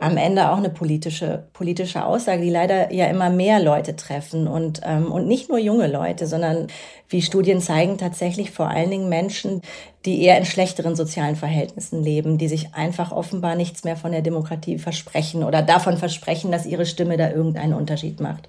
am 0.00 0.16
Ende 0.16 0.50
auch 0.50 0.58
eine 0.58 0.70
politische, 0.70 1.48
politische 1.52 2.04
Aussage, 2.04 2.42
die 2.42 2.50
leider 2.50 2.92
ja 2.92 3.06
immer 3.06 3.30
mehr 3.30 3.60
Leute 3.60 3.96
treffen 3.96 4.46
und, 4.46 4.80
ähm, 4.84 5.10
und 5.10 5.26
nicht 5.26 5.48
nur 5.48 5.58
junge 5.58 5.88
Leute, 5.88 6.26
sondern 6.26 6.68
wie 7.08 7.22
Studien 7.22 7.60
zeigen, 7.60 7.98
tatsächlich 7.98 8.50
vor 8.50 8.68
allen 8.68 8.90
Dingen 8.90 9.08
Menschen, 9.08 9.62
die 10.04 10.22
eher 10.22 10.38
in 10.38 10.44
schlechteren 10.46 10.94
sozialen 10.96 11.36
Verhältnissen 11.36 12.02
leben, 12.02 12.38
die 12.38 12.48
sich 12.48 12.74
einfach 12.74 13.12
offenbar 13.12 13.56
nichts 13.56 13.84
mehr 13.84 13.96
von 13.96 14.12
der 14.12 14.22
Demokratie 14.22 14.78
versprechen 14.78 15.42
oder 15.42 15.60
davon 15.60 15.98
versprechen, 15.98 16.50
dass 16.52 16.64
ihre 16.64 16.86
Stimme 16.86 17.17
da 17.18 17.30
irgendeinen 17.30 17.74
Unterschied 17.74 18.20
macht. 18.20 18.48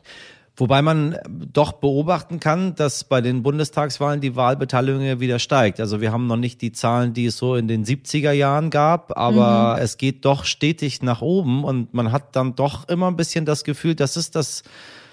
Wobei 0.59 0.81
man 0.81 1.17
doch 1.53 1.71
beobachten 1.71 2.41
kann, 2.41 2.75
dass 2.75 3.05
bei 3.05 3.21
den 3.21 3.43
Bundestagswahlen 3.43 4.19
die 4.19 4.35
Wahlbeteiligung 4.35 5.21
wieder 5.21 5.39
steigt. 5.39 5.79
Also 5.79 6.01
wir 6.01 6.11
haben 6.11 6.27
noch 6.27 6.35
nicht 6.35 6.61
die 6.61 6.73
Zahlen, 6.73 7.13
die 7.13 7.27
es 7.27 7.37
so 7.37 7.55
in 7.55 7.69
den 7.69 7.85
70er 7.85 8.33
Jahren 8.33 8.69
gab, 8.69 9.17
aber 9.17 9.77
mhm. 9.77 9.83
es 9.83 9.97
geht 9.97 10.25
doch 10.25 10.43
stetig 10.43 11.01
nach 11.01 11.21
oben 11.21 11.63
und 11.63 11.93
man 11.93 12.11
hat 12.11 12.35
dann 12.35 12.55
doch 12.55 12.89
immer 12.89 13.07
ein 13.07 13.15
bisschen 13.15 13.45
das 13.45 13.63
Gefühl, 13.63 13.95
das 13.95 14.17
ist 14.17 14.35
das 14.35 14.63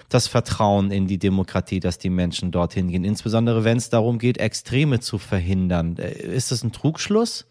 das 0.09 0.27
Vertrauen 0.27 0.91
in 0.91 1.07
die 1.07 1.17
Demokratie, 1.17 1.79
dass 1.79 1.97
die 1.97 2.09
Menschen 2.09 2.51
dorthin 2.51 2.87
gehen. 2.89 3.03
Insbesondere 3.03 3.63
wenn 3.63 3.77
es 3.77 3.89
darum 3.89 4.19
geht, 4.19 4.37
Extreme 4.37 4.99
zu 4.99 5.17
verhindern. 5.17 5.97
Äh, 5.97 6.11
ist 6.11 6.51
das 6.51 6.63
ein 6.63 6.71
Trugschluss? 6.71 7.45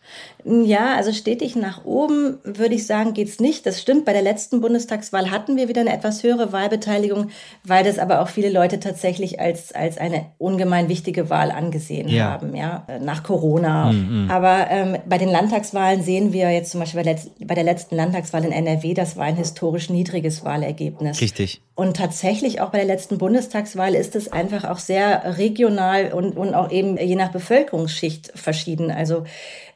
Ja, 0.44 0.94
also 0.94 1.12
stetig 1.12 1.56
nach 1.56 1.84
oben 1.84 2.38
würde 2.44 2.76
ich 2.76 2.86
sagen, 2.86 3.12
geht's 3.12 3.40
nicht. 3.40 3.66
Das 3.66 3.82
stimmt. 3.82 4.04
Bei 4.04 4.12
der 4.12 4.22
letzten 4.22 4.60
Bundestagswahl 4.60 5.30
hatten 5.30 5.56
wir 5.56 5.68
wieder 5.68 5.80
eine 5.80 5.92
etwas 5.92 6.22
höhere 6.22 6.52
Wahlbeteiligung, 6.52 7.30
weil 7.64 7.84
das 7.84 7.98
aber 7.98 8.20
auch 8.20 8.28
viele 8.28 8.50
Leute 8.50 8.80
tatsächlich 8.80 9.40
als, 9.40 9.72
als 9.72 9.98
eine 9.98 10.26
ungemein 10.38 10.88
wichtige 10.88 11.28
Wahl 11.28 11.50
angesehen 11.50 12.08
ja. 12.08 12.30
haben, 12.30 12.54
ja, 12.54 12.86
nach 13.00 13.22
Corona. 13.22 13.92
Mhm. 13.92 14.30
Aber 14.30 14.66
ähm, 14.70 14.96
bei 15.06 15.18
den 15.18 15.28
Landtagswahlen 15.28 16.02
sehen 16.02 16.32
wir 16.32 16.50
jetzt 16.52 16.70
zum 16.70 16.80
Beispiel 16.80 17.02
bei, 17.02 17.10
letz 17.10 17.30
bei 17.40 17.54
der 17.54 17.64
letzten 17.64 17.96
Landtagswahl 17.96 18.44
in 18.44 18.52
NRW, 18.52 18.94
das 18.94 19.16
war 19.16 19.24
ein 19.24 19.36
historisch 19.36 19.90
niedriges 19.90 20.44
Wahlergebnis. 20.44 21.20
Richtig. 21.20 21.60
Und 21.74 21.96
tatsächlich 21.96 22.45
auch 22.60 22.70
bei 22.70 22.78
der 22.78 22.86
letzten 22.86 23.18
Bundestagswahl 23.18 23.94
ist 23.94 24.16
es 24.16 24.32
einfach 24.32 24.64
auch 24.64 24.78
sehr 24.78 25.38
regional 25.38 26.12
und, 26.12 26.36
und 26.36 26.54
auch 26.54 26.70
eben 26.70 26.96
je 26.96 27.16
nach 27.16 27.32
Bevölkerungsschicht 27.32 28.32
verschieden. 28.34 28.90
Also 28.90 29.24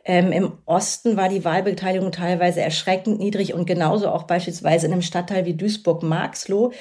ähm, 0.05 0.33
Im 0.33 0.53
Osten 0.65 1.17
war 1.17 1.29
die 1.29 1.45
Wahlbeteiligung 1.45 2.11
teilweise 2.11 2.61
erschreckend 2.61 3.21
niedrig 3.21 3.53
und 3.53 3.67
genauso 3.67 4.09
auch 4.09 4.23
beispielsweise 4.23 4.87
in 4.87 4.93
einem 4.93 5.03
Stadtteil 5.03 5.45
wie 5.45 5.55
Duisburg-Marxloh, 5.55 6.73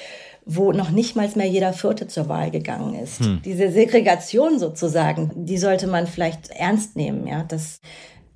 wo 0.46 0.72
noch 0.72 0.90
nicht 0.90 1.16
mal 1.16 1.28
mehr 1.34 1.46
jeder 1.46 1.74
Vierte 1.74 2.08
zur 2.08 2.28
Wahl 2.28 2.50
gegangen 2.50 2.94
ist. 2.94 3.20
Hm. 3.20 3.42
Diese 3.44 3.70
Segregation 3.70 4.58
sozusagen, 4.58 5.30
die 5.34 5.58
sollte 5.58 5.86
man 5.86 6.06
vielleicht 6.06 6.50
ernst 6.50 6.96
nehmen. 6.96 7.26
Ja, 7.26 7.44
das 7.46 7.80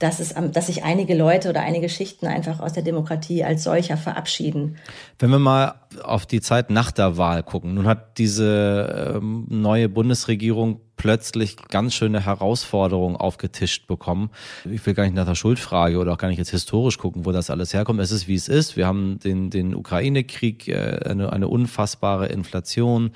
dass, 0.05 0.21
es, 0.21 0.35
dass 0.53 0.67
sich 0.67 0.85
einige 0.85 1.15
Leute 1.17 1.49
oder 1.49 1.63
einige 1.63 1.89
Schichten 1.89 2.27
einfach 2.27 2.61
aus 2.61 2.75
der 2.75 2.83
Demokratie 2.83 3.43
als 3.43 3.65
solcher 3.65 3.97
verabschieden. 3.97 4.77
Wenn 5.19 5.31
wir 5.31 5.39
mal 5.39 5.77
auf 6.03 6.27
die 6.27 6.43
Zeit 6.43 6.69
nach 6.69 6.93
der 6.93 7.17
Wahl 7.17 7.43
gucken, 7.43 7.73
nun 7.73 7.87
hat 7.87 8.19
diese 8.19 9.15
ähm, 9.17 9.47
neue 9.49 9.89
Bundesregierung 9.89 10.81
plötzlich 10.97 11.57
ganz 11.69 11.95
schöne 11.95 12.25
Herausforderungen 12.25 13.17
aufgetischt 13.17 13.87
bekommen. 13.87 14.31
Ich 14.71 14.85
will 14.87 14.95
gar 14.95 15.05
nicht 15.05 15.15
nach 15.15 15.27
der 15.27 15.35
Schuldfrage 15.35 15.99
oder 15.99 16.13
auch 16.13 16.19
gar 16.19 16.29
nicht 16.29 16.39
jetzt 16.39 16.51
historisch 16.51 16.99
gucken, 16.99 17.25
wo 17.25 17.33
das 17.33 17.51
alles 17.51 17.75
herkommt. 17.75 18.01
Es 18.01 18.11
ist, 18.11 18.29
wie 18.29 18.35
es 18.35 18.49
ist. 18.49 18.77
Wir 18.77 18.87
haben 18.87 19.19
den, 19.19 19.51
den 19.51 19.75
Ukraine-Krieg, 19.75 20.69
äh, 20.69 21.01
eine, 21.05 21.33
eine 21.33 21.49
unfassbare 21.49 22.27
Inflation. 22.27 23.11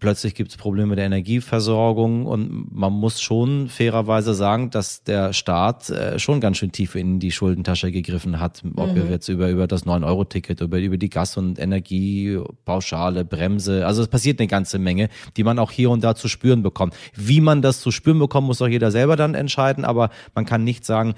Plötzlich 0.00 0.34
gibt 0.34 0.50
es 0.50 0.56
Probleme 0.56 0.96
der 0.96 1.06
Energieversorgung 1.06 2.26
und 2.26 2.74
man 2.74 2.92
muss 2.92 3.20
schon 3.20 3.68
fairerweise 3.68 4.34
sagen, 4.34 4.70
dass 4.70 5.02
der 5.04 5.32
Staat 5.32 5.90
äh, 5.90 6.18
schon 6.18 6.40
ganz 6.40 6.58
schön 6.58 6.72
tief 6.72 6.94
in 6.94 7.18
die 7.18 7.32
Schuldentasche 7.32 7.90
gegriffen 7.90 8.40
hat. 8.40 8.62
Ob 8.76 8.92
mhm. 8.92 8.96
wir 8.96 9.04
jetzt 9.06 9.28
über, 9.28 9.48
über 9.48 9.66
das 9.66 9.86
9-Euro-Ticket, 9.86 10.60
über, 10.60 10.78
über 10.78 10.98
die 10.98 11.10
Gas- 11.10 11.36
und 11.36 11.58
Energiepauschale, 11.58 13.24
Bremse. 13.24 13.86
Also 13.86 14.02
es 14.02 14.08
passiert 14.08 14.40
eine 14.40 14.48
ganze 14.48 14.78
Menge, 14.78 15.08
die 15.36 15.44
man 15.44 15.58
auch 15.58 15.70
hier 15.70 15.90
und 15.90 16.04
da 16.04 16.14
zu 16.14 16.28
spüren 16.28 16.62
bekommt. 16.62 16.94
Wie 17.28 17.40
man 17.40 17.62
das 17.62 17.80
zu 17.80 17.90
spüren 17.90 18.18
bekommt, 18.18 18.46
muss 18.46 18.62
auch 18.62 18.68
jeder 18.68 18.90
selber 18.90 19.16
dann 19.16 19.34
entscheiden, 19.34 19.84
aber 19.84 20.10
man 20.34 20.44
kann 20.44 20.64
nicht 20.64 20.84
sagen, 20.84 21.14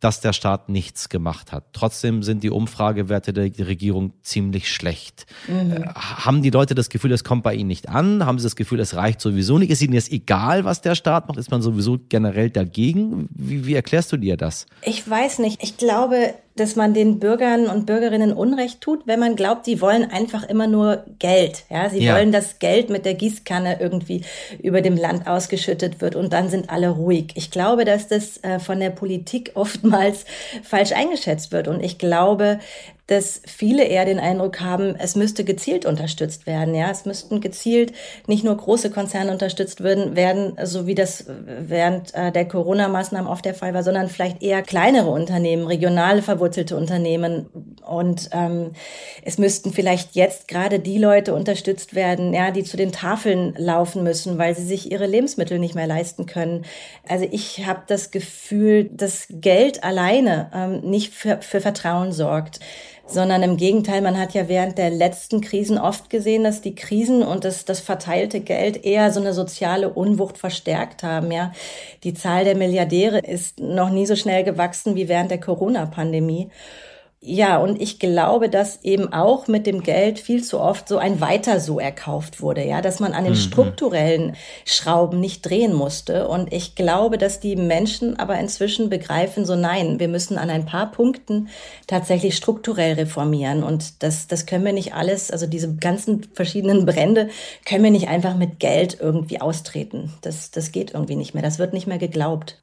dass 0.00 0.20
der 0.20 0.32
Staat 0.32 0.68
nichts 0.68 1.08
gemacht 1.08 1.50
hat. 1.52 1.64
Trotzdem 1.72 2.22
sind 2.22 2.44
die 2.44 2.50
Umfragewerte 2.50 3.32
der 3.32 3.50
Regierung 3.66 4.12
ziemlich 4.22 4.72
schlecht. 4.72 5.26
Mhm. 5.48 5.72
Äh, 5.72 5.86
haben 5.94 6.42
die 6.42 6.50
Leute 6.50 6.74
das 6.74 6.88
Gefühl, 6.88 7.12
es 7.12 7.24
kommt 7.24 7.42
bei 7.42 7.54
ihnen 7.54 7.68
nicht 7.68 7.88
an? 7.88 8.24
Haben 8.24 8.38
sie 8.38 8.44
das 8.44 8.54
Gefühl, 8.54 8.80
es 8.80 8.94
reicht 8.94 9.20
sowieso 9.20 9.58
nicht? 9.58 9.70
Ist 9.70 9.82
ihnen 9.82 9.94
jetzt 9.94 10.12
egal, 10.12 10.64
was 10.64 10.82
der 10.82 10.94
Staat 10.94 11.26
macht? 11.28 11.38
Ist 11.38 11.50
man 11.50 11.62
sowieso 11.62 11.98
generell 12.08 12.50
dagegen? 12.50 13.28
Wie, 13.30 13.66
wie 13.66 13.74
erklärst 13.74 14.12
du 14.12 14.16
dir 14.16 14.36
das? 14.36 14.66
Ich 14.82 15.08
weiß 15.08 15.40
nicht. 15.40 15.62
Ich 15.62 15.76
glaube, 15.76 16.34
dass 16.60 16.76
man 16.76 16.94
den 16.94 17.18
Bürgern 17.18 17.66
und 17.66 17.86
Bürgerinnen 17.86 18.32
Unrecht 18.32 18.80
tut, 18.80 19.06
wenn 19.06 19.20
man 19.20 19.36
glaubt, 19.36 19.66
die 19.66 19.80
wollen 19.80 20.10
einfach 20.10 20.48
immer 20.48 20.66
nur 20.66 21.04
Geld. 21.18 21.64
Ja, 21.70 21.88
sie 21.90 22.02
ja. 22.02 22.14
wollen, 22.14 22.32
dass 22.32 22.58
Geld 22.58 22.90
mit 22.90 23.04
der 23.04 23.14
Gießkanne 23.14 23.80
irgendwie 23.80 24.22
über 24.62 24.80
dem 24.80 24.96
Land 24.96 25.26
ausgeschüttet 25.26 26.00
wird 26.00 26.16
und 26.16 26.32
dann 26.32 26.48
sind 26.48 26.70
alle 26.70 26.90
ruhig. 26.90 27.32
Ich 27.34 27.50
glaube, 27.50 27.84
dass 27.84 28.08
das 28.08 28.42
äh, 28.42 28.58
von 28.58 28.80
der 28.80 28.90
Politik 28.90 29.52
oftmals 29.54 30.24
falsch 30.62 30.92
eingeschätzt 30.92 31.52
wird 31.52 31.68
und 31.68 31.82
ich 31.82 31.98
glaube, 31.98 32.58
dass 33.08 33.40
viele 33.46 33.84
eher 33.84 34.04
den 34.04 34.20
Eindruck 34.20 34.60
haben, 34.60 34.94
es 34.96 35.16
müsste 35.16 35.42
gezielt 35.42 35.86
unterstützt 35.86 36.46
werden. 36.46 36.74
Ja, 36.74 36.90
es 36.90 37.06
müssten 37.06 37.40
gezielt 37.40 37.92
nicht 38.26 38.44
nur 38.44 38.54
große 38.54 38.90
Konzerne 38.90 39.32
unterstützt 39.32 39.82
werden, 39.82 40.14
werden 40.14 40.56
so 40.64 40.86
wie 40.86 40.94
das 40.94 41.24
während 41.26 42.14
äh, 42.14 42.30
der 42.30 42.46
Corona-Maßnahmen 42.46 43.26
oft 43.26 43.46
der 43.46 43.54
Fall 43.54 43.72
war, 43.72 43.82
sondern 43.82 44.08
vielleicht 44.08 44.42
eher 44.42 44.60
kleinere 44.60 45.08
Unternehmen, 45.08 45.66
regionale 45.66 46.20
verwurzelte 46.20 46.76
Unternehmen. 46.76 47.46
Und 47.86 48.28
ähm, 48.32 48.72
es 49.24 49.38
müssten 49.38 49.72
vielleicht 49.72 50.14
jetzt 50.14 50.46
gerade 50.46 50.78
die 50.78 50.98
Leute 50.98 51.34
unterstützt 51.34 51.94
werden, 51.94 52.34
ja, 52.34 52.50
die 52.50 52.62
zu 52.62 52.76
den 52.76 52.92
Tafeln 52.92 53.54
laufen 53.56 54.02
müssen, 54.02 54.36
weil 54.36 54.54
sie 54.54 54.66
sich 54.66 54.92
ihre 54.92 55.06
Lebensmittel 55.06 55.58
nicht 55.58 55.74
mehr 55.74 55.86
leisten 55.86 56.26
können. 56.26 56.66
Also 57.08 57.26
ich 57.30 57.64
habe 57.66 57.84
das 57.86 58.10
Gefühl, 58.10 58.90
dass 58.92 59.28
Geld 59.30 59.82
alleine 59.82 60.50
ähm, 60.54 60.80
nicht 60.82 61.14
für, 61.14 61.40
für 61.40 61.62
Vertrauen 61.62 62.12
sorgt 62.12 62.60
sondern 63.10 63.42
im 63.42 63.56
Gegenteil, 63.56 64.02
man 64.02 64.18
hat 64.18 64.34
ja 64.34 64.48
während 64.48 64.78
der 64.78 64.90
letzten 64.90 65.40
Krisen 65.40 65.78
oft 65.78 66.10
gesehen, 66.10 66.44
dass 66.44 66.60
die 66.60 66.74
Krisen 66.74 67.22
und 67.22 67.44
das, 67.44 67.64
das 67.64 67.80
verteilte 67.80 68.40
Geld 68.40 68.84
eher 68.84 69.12
so 69.12 69.20
eine 69.20 69.32
soziale 69.32 69.88
Unwucht 69.88 70.38
verstärkt 70.38 71.02
haben. 71.02 71.32
Ja, 71.32 71.52
die 72.04 72.14
Zahl 72.14 72.44
der 72.44 72.56
Milliardäre 72.56 73.18
ist 73.18 73.60
noch 73.60 73.90
nie 73.90 74.06
so 74.06 74.16
schnell 74.16 74.44
gewachsen 74.44 74.94
wie 74.94 75.08
während 75.08 75.30
der 75.30 75.40
Corona-Pandemie. 75.40 76.50
Ja, 77.20 77.58
und 77.58 77.82
ich 77.82 77.98
glaube, 77.98 78.48
dass 78.48 78.84
eben 78.84 79.12
auch 79.12 79.48
mit 79.48 79.66
dem 79.66 79.82
Geld 79.82 80.20
viel 80.20 80.44
zu 80.44 80.60
oft 80.60 80.86
so 80.86 80.98
ein 80.98 81.20
Weiter 81.20 81.58
so 81.58 81.80
erkauft 81.80 82.40
wurde, 82.40 82.64
ja, 82.64 82.80
dass 82.80 83.00
man 83.00 83.12
an 83.12 83.24
den 83.24 83.32
mhm. 83.32 83.38
strukturellen 83.38 84.36
Schrauben 84.64 85.18
nicht 85.18 85.42
drehen 85.42 85.74
musste. 85.74 86.28
Und 86.28 86.52
ich 86.52 86.76
glaube, 86.76 87.18
dass 87.18 87.40
die 87.40 87.56
Menschen 87.56 88.20
aber 88.20 88.38
inzwischen 88.38 88.88
begreifen, 88.88 89.44
so 89.44 89.56
nein, 89.56 89.98
wir 89.98 90.06
müssen 90.06 90.38
an 90.38 90.48
ein 90.48 90.64
paar 90.64 90.92
Punkten 90.92 91.48
tatsächlich 91.88 92.36
strukturell 92.36 92.94
reformieren. 92.94 93.64
Und 93.64 94.04
das, 94.04 94.28
das 94.28 94.46
können 94.46 94.64
wir 94.64 94.72
nicht 94.72 94.94
alles, 94.94 95.32
also 95.32 95.48
diese 95.48 95.74
ganzen 95.74 96.22
verschiedenen 96.34 96.86
Brände 96.86 97.30
können 97.64 97.82
wir 97.82 97.90
nicht 97.90 98.06
einfach 98.06 98.36
mit 98.36 98.60
Geld 98.60 98.96
irgendwie 99.00 99.40
austreten. 99.40 100.12
Das, 100.20 100.52
das 100.52 100.70
geht 100.70 100.94
irgendwie 100.94 101.16
nicht 101.16 101.34
mehr. 101.34 101.42
Das 101.42 101.58
wird 101.58 101.72
nicht 101.72 101.88
mehr 101.88 101.98
geglaubt. 101.98 102.62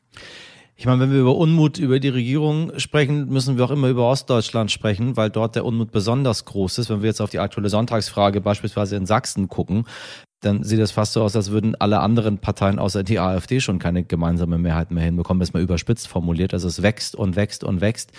Ich 0.77 0.85
meine, 0.85 0.99
wenn 0.99 1.11
wir 1.11 1.21
über 1.21 1.37
Unmut 1.37 1.77
über 1.77 2.01
die 2.01 2.09
Regierung 2.09 2.77
sprechen, 2.77 3.29
müssen 3.29 3.57
wir 3.57 3.63
auch 3.63 3.71
immer 3.71 3.87
über 3.87 4.09
Ostdeutschland 4.09 4.71
sprechen, 4.71 5.15
weil 5.15 5.29
dort 5.29 5.55
der 5.55 5.63
Unmut 5.63 5.91
besonders 5.91 6.43
groß 6.43 6.79
ist. 6.79 6.89
Wenn 6.89 7.01
wir 7.01 7.07
jetzt 7.07 7.21
auf 7.21 7.29
die 7.29 7.39
aktuelle 7.39 7.69
Sonntagsfrage 7.69 8.41
beispielsweise 8.41 8.97
in 8.97 9.05
Sachsen 9.05 9.47
gucken, 9.47 9.85
dann 10.41 10.63
sieht 10.63 10.79
es 10.79 10.91
fast 10.91 11.13
so 11.13 11.23
aus, 11.23 11.35
als 11.35 11.49
würden 11.49 11.75
alle 11.75 12.01
anderen 12.01 12.39
Parteien 12.39 12.77
außer 12.77 13.03
die 13.03 13.19
AfD 13.19 13.61
schon 13.61 13.79
keine 13.79 14.03
gemeinsame 14.03 14.57
Mehrheit 14.57 14.91
mehr 14.91 15.05
hinbekommen. 15.05 15.39
Das 15.39 15.49
ist 15.49 15.53
mal 15.53 15.63
überspitzt 15.63 16.09
formuliert. 16.09 16.53
Also 16.53 16.67
es 16.67 16.81
wächst 16.81 17.15
und 17.15 17.37
wächst 17.37 17.63
und 17.63 17.79
wächst. 17.79 18.11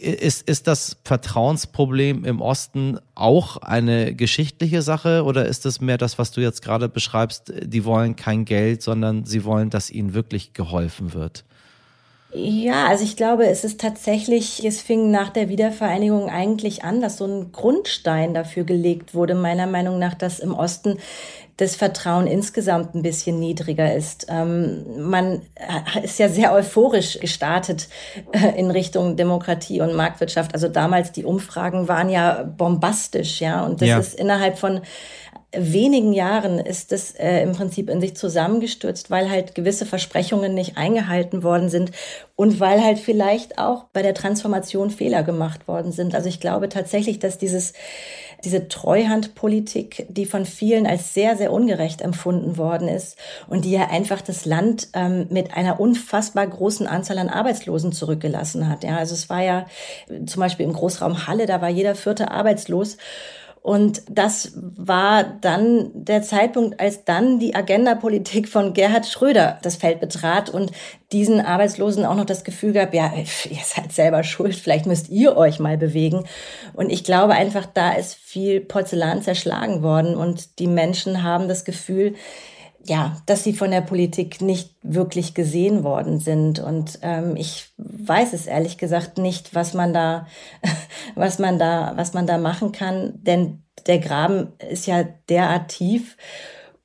Ist, 0.00 0.48
ist 0.48 0.68
das 0.68 0.96
Vertrauensproblem 1.04 2.24
im 2.24 2.40
Osten 2.40 2.98
auch 3.16 3.56
eine 3.56 4.14
geschichtliche 4.14 4.82
Sache 4.82 5.24
oder 5.24 5.46
ist 5.46 5.66
es 5.66 5.80
mehr 5.80 5.98
das, 5.98 6.16
was 6.16 6.30
du 6.30 6.40
jetzt 6.40 6.62
gerade 6.62 6.88
beschreibst? 6.88 7.52
Die 7.62 7.84
wollen 7.84 8.14
kein 8.14 8.44
Geld, 8.44 8.82
sondern 8.82 9.24
sie 9.24 9.44
wollen, 9.44 9.68
dass 9.68 9.90
ihnen 9.90 10.14
wirklich 10.14 10.52
geholfen 10.52 11.12
wird. 11.12 11.44
Ja, 12.34 12.88
also 12.88 13.04
ich 13.04 13.16
glaube, 13.16 13.46
es 13.46 13.62
ist 13.62 13.80
tatsächlich, 13.80 14.64
es 14.64 14.82
fing 14.82 15.12
nach 15.12 15.30
der 15.30 15.48
Wiedervereinigung 15.48 16.28
eigentlich 16.28 16.82
an, 16.82 17.00
dass 17.00 17.18
so 17.18 17.26
ein 17.26 17.52
Grundstein 17.52 18.34
dafür 18.34 18.64
gelegt 18.64 19.14
wurde, 19.14 19.34
meiner 19.34 19.68
Meinung 19.68 20.00
nach, 20.00 20.14
dass 20.14 20.40
im 20.40 20.52
Osten 20.52 20.98
das 21.56 21.76
Vertrauen 21.76 22.26
insgesamt 22.26 22.96
ein 22.96 23.02
bisschen 23.02 23.38
niedriger 23.38 23.94
ist. 23.94 24.26
Ähm, 24.28 25.08
man 25.08 25.42
ist 26.02 26.18
ja 26.18 26.28
sehr 26.28 26.52
euphorisch 26.52 27.20
gestartet 27.20 27.88
äh, 28.32 28.58
in 28.58 28.72
Richtung 28.72 29.16
Demokratie 29.16 29.80
und 29.80 29.94
Marktwirtschaft. 29.94 30.54
Also 30.54 30.66
damals 30.66 31.12
die 31.12 31.24
Umfragen 31.24 31.86
waren 31.86 32.10
ja 32.10 32.42
bombastisch, 32.42 33.40
ja, 33.40 33.64
und 33.64 33.80
das 33.80 33.88
ja. 33.88 33.98
ist 33.98 34.14
innerhalb 34.18 34.58
von 34.58 34.80
wenigen 35.56 36.12
Jahren 36.12 36.58
ist 36.58 36.92
es 36.92 37.12
äh, 37.12 37.42
im 37.42 37.52
Prinzip 37.52 37.90
in 37.90 38.00
sich 38.00 38.16
zusammengestürzt, 38.16 39.10
weil 39.10 39.30
halt 39.30 39.54
gewisse 39.54 39.86
Versprechungen 39.86 40.54
nicht 40.54 40.76
eingehalten 40.76 41.42
worden 41.42 41.68
sind 41.68 41.92
und 42.36 42.60
weil 42.60 42.82
halt 42.82 42.98
vielleicht 42.98 43.58
auch 43.58 43.84
bei 43.92 44.02
der 44.02 44.14
Transformation 44.14 44.90
Fehler 44.90 45.22
gemacht 45.22 45.68
worden 45.68 45.92
sind. 45.92 46.14
Also 46.14 46.28
ich 46.28 46.40
glaube 46.40 46.68
tatsächlich, 46.68 47.18
dass 47.18 47.38
dieses, 47.38 47.72
diese 48.44 48.68
Treuhandpolitik, 48.68 50.06
die 50.08 50.26
von 50.26 50.44
vielen 50.44 50.86
als 50.86 51.14
sehr, 51.14 51.36
sehr 51.36 51.52
ungerecht 51.52 52.00
empfunden 52.00 52.56
worden 52.56 52.88
ist 52.88 53.16
und 53.48 53.64
die 53.64 53.72
ja 53.72 53.88
einfach 53.88 54.20
das 54.20 54.44
Land 54.44 54.88
ähm, 54.94 55.26
mit 55.30 55.54
einer 55.54 55.80
unfassbar 55.80 56.46
großen 56.46 56.86
Anzahl 56.86 57.18
an 57.18 57.28
Arbeitslosen 57.28 57.92
zurückgelassen 57.92 58.68
hat. 58.68 58.84
Ja, 58.84 58.96
also 58.96 59.14
es 59.14 59.28
war 59.30 59.42
ja 59.42 59.66
zum 60.26 60.40
Beispiel 60.40 60.66
im 60.66 60.72
Großraum 60.72 61.26
Halle, 61.26 61.46
da 61.46 61.60
war 61.60 61.70
jeder 61.70 61.94
vierte 61.94 62.30
arbeitslos. 62.30 62.96
Und 63.64 64.02
das 64.10 64.52
war 64.76 65.24
dann 65.24 65.90
der 65.94 66.20
Zeitpunkt, 66.20 66.78
als 66.80 67.06
dann 67.06 67.38
die 67.38 67.54
Agendapolitik 67.54 68.46
von 68.46 68.74
Gerhard 68.74 69.06
Schröder 69.06 69.58
das 69.62 69.76
Feld 69.76 70.00
betrat 70.00 70.50
und 70.50 70.70
diesen 71.12 71.40
Arbeitslosen 71.40 72.04
auch 72.04 72.14
noch 72.14 72.26
das 72.26 72.44
Gefühl 72.44 72.74
gab, 72.74 72.92
ja, 72.92 73.10
ihr 73.16 73.64
seid 73.64 73.90
selber 73.90 74.22
schuld, 74.22 74.54
vielleicht 74.54 74.84
müsst 74.84 75.08
ihr 75.08 75.38
euch 75.38 75.60
mal 75.60 75.78
bewegen. 75.78 76.24
Und 76.74 76.90
ich 76.90 77.04
glaube 77.04 77.32
einfach, 77.32 77.64
da 77.64 77.92
ist 77.92 78.16
viel 78.16 78.60
Porzellan 78.60 79.22
zerschlagen 79.22 79.82
worden 79.82 80.14
und 80.14 80.58
die 80.58 80.66
Menschen 80.66 81.22
haben 81.22 81.48
das 81.48 81.64
Gefühl, 81.64 82.16
ja, 82.86 83.16
dass 83.26 83.44
sie 83.44 83.54
von 83.54 83.70
der 83.70 83.80
Politik 83.80 84.40
nicht 84.40 84.74
wirklich 84.82 85.34
gesehen 85.34 85.84
worden 85.84 86.20
sind. 86.20 86.58
Und 86.58 86.98
ähm, 87.02 87.36
ich 87.36 87.72
weiß 87.78 88.32
es 88.32 88.46
ehrlich 88.46 88.78
gesagt 88.78 89.18
nicht, 89.18 89.54
was 89.54 89.74
man 89.74 89.92
da, 89.92 90.26
was 91.14 91.38
man 91.38 91.58
da, 91.58 91.92
was 91.96 92.14
man 92.14 92.26
da 92.26 92.38
machen 92.38 92.72
kann. 92.72 93.14
Denn 93.22 93.62
der 93.86 93.98
Graben 93.98 94.48
ist 94.70 94.86
ja 94.86 95.04
derart 95.28 95.68
tief. 95.68 96.16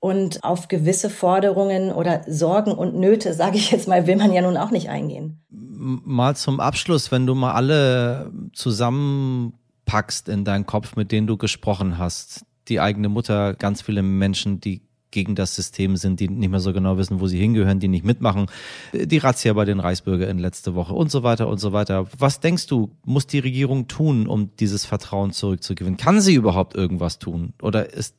Und 0.01 0.45
auf 0.45 0.69
gewisse 0.69 1.09
Forderungen 1.09 1.91
oder 1.91 2.21
Sorgen 2.25 2.71
und 2.71 2.95
Nöte, 2.95 3.33
sage 3.33 3.57
ich 3.57 3.71
jetzt 3.71 3.89
mal, 3.89 4.07
will 4.07 4.15
man 4.15 4.31
ja 4.31 4.41
nun 4.41 4.55
auch 4.55 4.71
nicht 4.71 4.87
eingehen. 4.87 5.41
Mal 5.49 6.37
zum 6.37 6.61
Abschluss, 6.61 7.11
wenn 7.11 7.25
du 7.25 7.35
mal 7.35 7.51
alle 7.51 8.31
zusammenpackst 8.53 10.29
in 10.29 10.45
deinen 10.45 10.65
Kopf, 10.65 10.95
mit 10.95 11.11
denen 11.11 11.27
du 11.27 11.35
gesprochen 11.35 11.97
hast, 11.97 12.45
die 12.69 12.79
eigene 12.79 13.09
Mutter, 13.09 13.55
ganz 13.55 13.81
viele 13.81 14.01
Menschen, 14.01 14.61
die 14.61 14.88
gegen 15.11 15.35
das 15.35 15.55
System 15.55 15.95
sind, 15.97 16.19
die 16.19 16.29
nicht 16.29 16.49
mehr 16.49 16.59
so 16.59 16.73
genau 16.73 16.97
wissen, 16.97 17.19
wo 17.19 17.27
sie 17.27 17.39
hingehören, 17.39 17.79
die 17.79 17.87
nicht 17.87 18.05
mitmachen. 18.05 18.47
Die 18.93 19.17
Razzia 19.17 19.53
bei 19.53 19.65
den 19.65 19.79
Reichsbürgerinnen 19.79 20.39
letzte 20.39 20.75
Woche 20.75 20.93
und 20.93 21.11
so 21.11 21.23
weiter 21.23 21.47
und 21.47 21.59
so 21.59 21.73
weiter. 21.73 22.07
Was 22.17 22.39
denkst 22.39 22.67
du, 22.67 22.91
muss 23.05 23.27
die 23.27 23.39
Regierung 23.39 23.87
tun, 23.87 24.27
um 24.27 24.55
dieses 24.57 24.85
Vertrauen 24.85 25.31
zurückzugewinnen? 25.31 25.97
Kann 25.97 26.21
sie 26.21 26.35
überhaupt 26.35 26.75
irgendwas 26.75 27.19
tun? 27.19 27.53
Oder 27.61 27.93
ist 27.93 28.15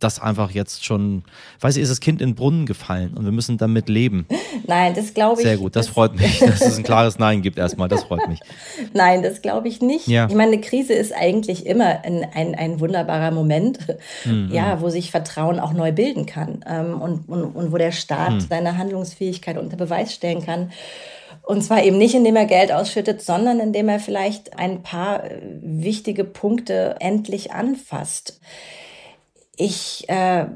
das 0.00 0.20
einfach 0.20 0.50
jetzt 0.50 0.84
schon, 0.84 1.22
weiß 1.60 1.76
ich, 1.76 1.82
ist 1.82 1.90
das 1.90 2.00
Kind 2.00 2.20
in 2.20 2.30
den 2.30 2.34
Brunnen 2.34 2.66
gefallen 2.66 3.14
und 3.14 3.24
wir 3.24 3.32
müssen 3.32 3.58
damit 3.58 3.88
leben. 3.88 4.26
Nein, 4.66 4.94
das 4.94 5.14
glaube 5.14 5.40
ich. 5.40 5.46
Sehr 5.46 5.58
gut, 5.58 5.76
das, 5.76 5.86
das 5.86 5.94
freut 5.94 6.16
mich, 6.16 6.38
dass 6.40 6.60
es 6.60 6.78
ein 6.78 6.82
klares 6.82 7.18
Nein 7.18 7.42
gibt 7.42 7.58
erstmal, 7.58 7.88
das 7.88 8.04
freut 8.04 8.26
mich. 8.28 8.40
Nein, 8.94 9.22
das 9.22 9.42
glaube 9.42 9.68
ich 9.68 9.80
nicht. 9.80 10.08
Ja. 10.08 10.26
Ich 10.28 10.34
meine, 10.34 10.52
eine 10.52 10.60
Krise 10.60 10.94
ist 10.94 11.12
eigentlich 11.12 11.66
immer 11.66 12.04
ein, 12.04 12.26
ein, 12.34 12.54
ein 12.54 12.80
wunderbarer 12.80 13.30
Moment, 13.30 13.78
mhm. 14.24 14.48
ja, 14.50 14.80
wo 14.80 14.88
sich 14.88 15.10
Vertrauen 15.10 15.60
auch 15.60 15.72
neu 15.72 15.92
bilden 15.92 16.26
kann 16.26 16.64
ähm, 16.66 17.00
und, 17.00 17.28
und, 17.28 17.44
und 17.44 17.72
wo 17.72 17.76
der 17.76 17.92
Staat 17.92 18.32
mhm. 18.32 18.40
seine 18.40 18.78
Handlungsfähigkeit 18.78 19.58
unter 19.58 19.76
Beweis 19.76 20.14
stellen 20.14 20.44
kann. 20.44 20.70
Und 21.42 21.62
zwar 21.62 21.82
eben 21.82 21.98
nicht, 21.98 22.14
indem 22.14 22.36
er 22.36 22.46
Geld 22.46 22.70
ausschüttet, 22.70 23.22
sondern 23.22 23.60
indem 23.60 23.88
er 23.88 23.98
vielleicht 23.98 24.58
ein 24.58 24.82
paar 24.82 25.24
äh, 25.24 25.40
wichtige 25.62 26.24
Punkte 26.24 26.96
endlich 27.00 27.52
anfasst. 27.52 28.40
Ich 29.62 30.08
äh, 30.08 30.46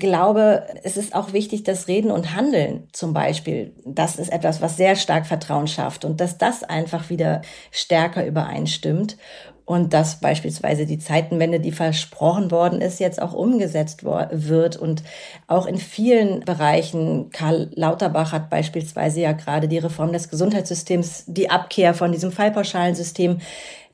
glaube, 0.00 0.66
es 0.82 0.96
ist 0.96 1.14
auch 1.14 1.32
wichtig, 1.32 1.62
dass 1.62 1.86
Reden 1.86 2.10
und 2.10 2.34
Handeln 2.34 2.88
zum 2.90 3.14
Beispiel, 3.14 3.72
das 3.84 4.18
ist 4.18 4.32
etwas, 4.32 4.60
was 4.60 4.76
sehr 4.76 4.96
stark 4.96 5.26
Vertrauen 5.26 5.68
schafft 5.68 6.04
und 6.04 6.20
dass 6.20 6.38
das 6.38 6.64
einfach 6.64 7.08
wieder 7.08 7.42
stärker 7.70 8.26
übereinstimmt 8.26 9.16
und 9.64 9.92
dass 9.92 10.20
beispielsweise 10.20 10.86
die 10.86 10.98
Zeitenwende, 10.98 11.60
die 11.60 11.72
versprochen 11.72 12.50
worden 12.50 12.80
ist, 12.80 13.00
jetzt 13.00 13.22
auch 13.22 13.32
umgesetzt 13.32 14.04
wird 14.04 14.76
und 14.76 15.02
auch 15.46 15.66
in 15.66 15.78
vielen 15.78 16.40
Bereichen. 16.40 17.30
Karl 17.30 17.70
Lauterbach 17.74 18.32
hat 18.32 18.50
beispielsweise 18.50 19.20
ja 19.20 19.32
gerade 19.32 19.68
die 19.68 19.78
Reform 19.78 20.12
des 20.12 20.28
Gesundheitssystems, 20.28 21.24
die 21.26 21.50
Abkehr 21.50 21.94
von 21.94 22.12
diesem 22.12 22.32
Fallpauschalensystem 22.32 23.38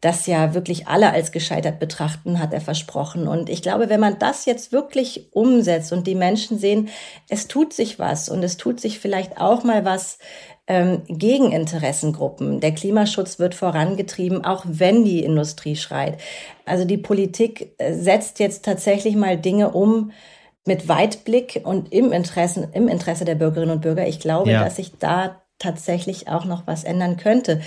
das 0.01 0.27
ja 0.27 0.55
wirklich 0.55 0.87
alle 0.87 1.11
als 1.11 1.33
gescheitert 1.33 1.81
betrachten, 1.81 2.39
hat 2.39 2.53
er 2.53 2.61
versprochen. 2.61 3.27
Und 3.27 3.49
ich 3.49 3.63
glaube, 3.63 3.89
wenn 3.89 4.01
man 4.01 4.19
das 4.19 4.45
jetzt 4.45 4.71
wirklich 4.71 5.27
umsetzt 5.33 5.93
und 5.93 6.07
die 6.07 6.15
Menschen 6.15 6.59
sehen, 6.59 6.89
es 7.29 7.49
tut 7.49 7.73
sich 7.73 7.99
was 7.99 8.29
und 8.29 8.43
es 8.45 8.57
tut 8.57 8.81
sich 8.81 9.01
vielleicht 9.01 9.41
auch 9.41 9.65
mal 9.65 9.85
was 9.85 10.19
ähm, 10.69 11.03
gegen 11.09 11.51
Interessengruppen. 11.51 12.61
Der 12.61 12.73
Klimaschutz 12.73 13.39
wird 13.39 13.55
vorangetrieben, 13.55 14.45
auch 14.45 14.65
wenn 14.69 15.05
die 15.05 15.25
Industrie 15.25 15.77
schreit. 15.77 16.19
Also 16.67 16.85
die 16.85 16.99
Politik 16.99 17.73
äh, 17.79 17.95
setzt 17.95 18.39
jetzt 18.39 18.65
tatsächlich 18.65 19.17
mal 19.17 19.39
Dinge 19.39 19.71
um, 19.71 20.13
mit 20.67 20.87
Weitblick 20.87 21.63
und 21.65 21.93
im 21.93 22.13
Interesse, 22.13 22.69
im 22.73 22.89
Interesse 22.89 23.25
der 23.25 23.35
Bürgerinnen 23.35 23.73
und 23.73 23.81
Bürger. 23.81 24.07
Ich 24.07 24.21
glaube, 24.21 24.51
ja. 24.51 24.63
dass 24.63 24.77
sich 24.77 24.93
da 24.99 25.41
tatsächlich 25.59 26.29
auch 26.29 26.45
noch 26.45 26.67
was 26.67 26.85
ändern 26.85 27.17
könnte. 27.17 27.61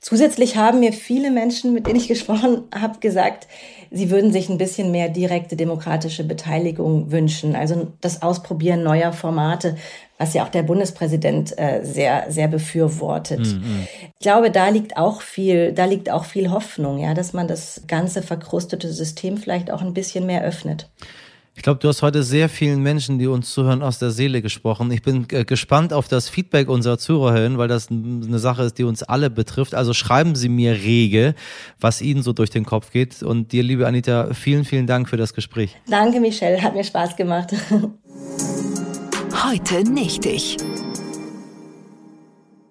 Zusätzlich 0.00 0.56
haben 0.56 0.80
mir 0.80 0.92
viele 0.92 1.30
Menschen, 1.30 1.72
mit 1.72 1.86
denen 1.86 1.96
ich 1.96 2.08
gesprochen 2.08 2.64
habe, 2.74 2.98
gesagt, 3.00 3.46
sie 3.90 4.10
würden 4.10 4.32
sich 4.32 4.48
ein 4.48 4.58
bisschen 4.58 4.90
mehr 4.90 5.08
direkte 5.08 5.54
demokratische 5.54 6.24
Beteiligung 6.24 7.10
wünschen, 7.12 7.54
also 7.54 7.88
das 8.00 8.22
Ausprobieren 8.22 8.82
neuer 8.82 9.12
Formate, 9.12 9.76
was 10.18 10.34
ja 10.34 10.44
auch 10.44 10.48
der 10.48 10.62
Bundespräsident 10.62 11.56
äh, 11.58 11.84
sehr, 11.84 12.26
sehr 12.30 12.48
befürwortet. 12.48 13.40
Mhm. 13.40 13.86
Ich 14.02 14.22
glaube, 14.22 14.50
da 14.50 14.68
liegt 14.68 14.96
auch 14.96 15.20
viel, 15.20 15.72
da 15.72 15.84
liegt 15.84 16.10
auch 16.10 16.24
viel 16.24 16.50
Hoffnung, 16.50 16.98
ja, 16.98 17.12
dass 17.14 17.32
man 17.32 17.48
das 17.48 17.82
ganze 17.88 18.22
verkrustete 18.22 18.92
System 18.92 19.36
vielleicht 19.36 19.70
auch 19.70 19.82
ein 19.82 19.94
bisschen 19.94 20.26
mehr 20.26 20.42
öffnet. 20.42 20.88
Ich 21.54 21.62
glaube, 21.62 21.80
du 21.80 21.88
hast 21.88 22.00
heute 22.00 22.22
sehr 22.22 22.48
vielen 22.48 22.82
Menschen, 22.82 23.18
die 23.18 23.26
uns 23.26 23.52
zuhören, 23.52 23.82
aus 23.82 23.98
der 23.98 24.10
Seele 24.10 24.40
gesprochen. 24.40 24.90
Ich 24.90 25.02
bin 25.02 25.26
äh, 25.30 25.44
gespannt 25.44 25.92
auf 25.92 26.08
das 26.08 26.30
Feedback 26.30 26.68
unserer 26.68 26.96
Zuhörerinnen, 26.96 27.58
weil 27.58 27.68
das 27.68 27.90
eine 27.90 28.38
Sache 28.38 28.62
ist, 28.62 28.78
die 28.78 28.84
uns 28.84 29.02
alle 29.02 29.28
betrifft. 29.28 29.74
Also 29.74 29.92
schreiben 29.92 30.34
Sie 30.34 30.48
mir 30.48 30.72
rege, 30.72 31.34
was 31.78 32.00
Ihnen 32.00 32.22
so 32.22 32.32
durch 32.32 32.48
den 32.50 32.64
Kopf 32.64 32.90
geht. 32.90 33.22
Und 33.22 33.52
dir, 33.52 33.62
liebe 33.62 33.86
Anita, 33.86 34.32
vielen, 34.32 34.64
vielen 34.64 34.86
Dank 34.86 35.10
für 35.10 35.18
das 35.18 35.34
Gespräch. 35.34 35.76
Danke, 35.88 36.20
Michelle. 36.20 36.62
Hat 36.62 36.74
mir 36.74 36.84
Spaß 36.84 37.16
gemacht. 37.16 37.54
Heute 39.44 39.84
nicht 39.90 40.24
ich. 40.24 40.56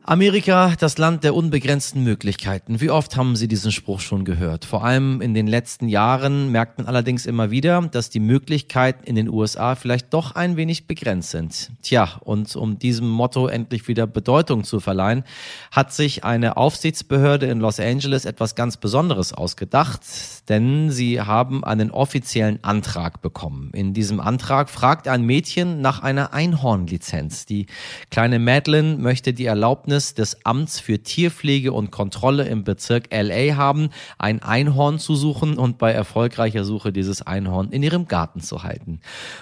Amerika, 0.03 0.73
das 0.79 0.97
Land 0.97 1.23
der 1.23 1.35
unbegrenzten 1.35 2.03
Möglichkeiten. 2.03 2.81
Wie 2.81 2.89
oft 2.89 3.15
haben 3.15 3.35
Sie 3.35 3.47
diesen 3.47 3.71
Spruch 3.71 3.99
schon 3.99 4.25
gehört? 4.25 4.65
Vor 4.65 4.83
allem 4.83 5.21
in 5.21 5.35
den 5.35 5.45
letzten 5.45 5.87
Jahren 5.87 6.51
merkt 6.51 6.79
man 6.79 6.87
allerdings 6.87 7.27
immer 7.27 7.51
wieder, 7.51 7.83
dass 7.83 8.09
die 8.09 8.19
Möglichkeiten 8.19 9.03
in 9.03 9.13
den 9.13 9.29
USA 9.29 9.75
vielleicht 9.75 10.11
doch 10.11 10.33
ein 10.33 10.57
wenig 10.57 10.87
begrenzt 10.87 11.29
sind. 11.29 11.71
Tja, 11.83 12.19
und 12.21 12.55
um 12.55 12.79
diesem 12.79 13.07
Motto 13.07 13.45
endlich 13.45 13.87
wieder 13.87 14.07
Bedeutung 14.07 14.63
zu 14.63 14.79
verleihen, 14.79 15.23
hat 15.69 15.93
sich 15.93 16.23
eine 16.23 16.57
Aufsichtsbehörde 16.57 17.45
in 17.45 17.59
Los 17.59 17.79
Angeles 17.79 18.25
etwas 18.25 18.55
ganz 18.55 18.77
Besonderes 18.77 19.33
ausgedacht, 19.33 20.01
denn 20.49 20.89
sie 20.89 21.21
haben 21.21 21.63
einen 21.63 21.91
offiziellen 21.91 22.63
Antrag 22.63 23.21
bekommen. 23.21 23.69
In 23.73 23.93
diesem 23.93 24.19
Antrag 24.19 24.71
fragt 24.71 25.07
ein 25.07 25.23
Mädchen 25.23 25.79
nach 25.79 26.01
einer 26.01 26.33
Einhornlizenz. 26.33 27.45
Die 27.45 27.67
kleine 28.09 28.39
Madeline 28.39 28.97
möchte 28.97 29.33
die 29.33 29.45
Erlaubnis 29.45 29.91
Erlaubnis 30.01 30.13
des 30.15 30.45
Amts 30.45 30.79
für 30.79 30.99
Tierpflege 30.99 31.71
und 31.71 31.91
Kontrolle 31.91 32.47
im 32.47 32.63
Bezirk 32.63 33.09
LA 33.11 33.55
haben, 33.55 33.89
ein 34.17 34.41
Einhorn 34.41 34.97
zu 34.97 35.15
suchen 35.15 35.57
und 35.57 35.77
bei 35.77 35.91
erfolgreicher 35.91 36.63
Suche 36.63 36.91
dieses 36.91 37.21
Einhorn 37.21 37.69
in 37.69 37.83
ihrem 37.83 38.07
Garten 38.07 38.41
zu 38.41 38.63
halten. 38.63 38.99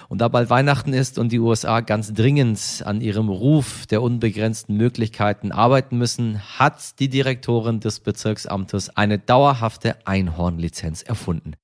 Und 0.08 0.20
da 0.20 0.28
bald 0.28 0.50
Weihnachten 0.50 0.92
ist 0.92 1.18
und 1.18 1.32
die 1.32 1.38
USA 1.38 1.80
ganz 1.80 2.12
dringend 2.12 2.82
an 2.84 3.00
ihrem 3.00 3.30
Ruf 3.30 3.86
der 3.86 4.02
unbegrenzten 4.02 4.76
Möglichkeiten 4.76 5.50
arbeiten 5.50 5.96
müssen, 5.96 6.40
hat 6.58 6.98
die 7.00 7.08
Direktorin 7.08 7.80
des 7.80 8.00
Bezirksamtes 8.00 8.94
eine 8.96 9.18
dauerhafte 9.18 10.06
Einhornlizenz 10.06 11.02
erfunden. 11.02 11.54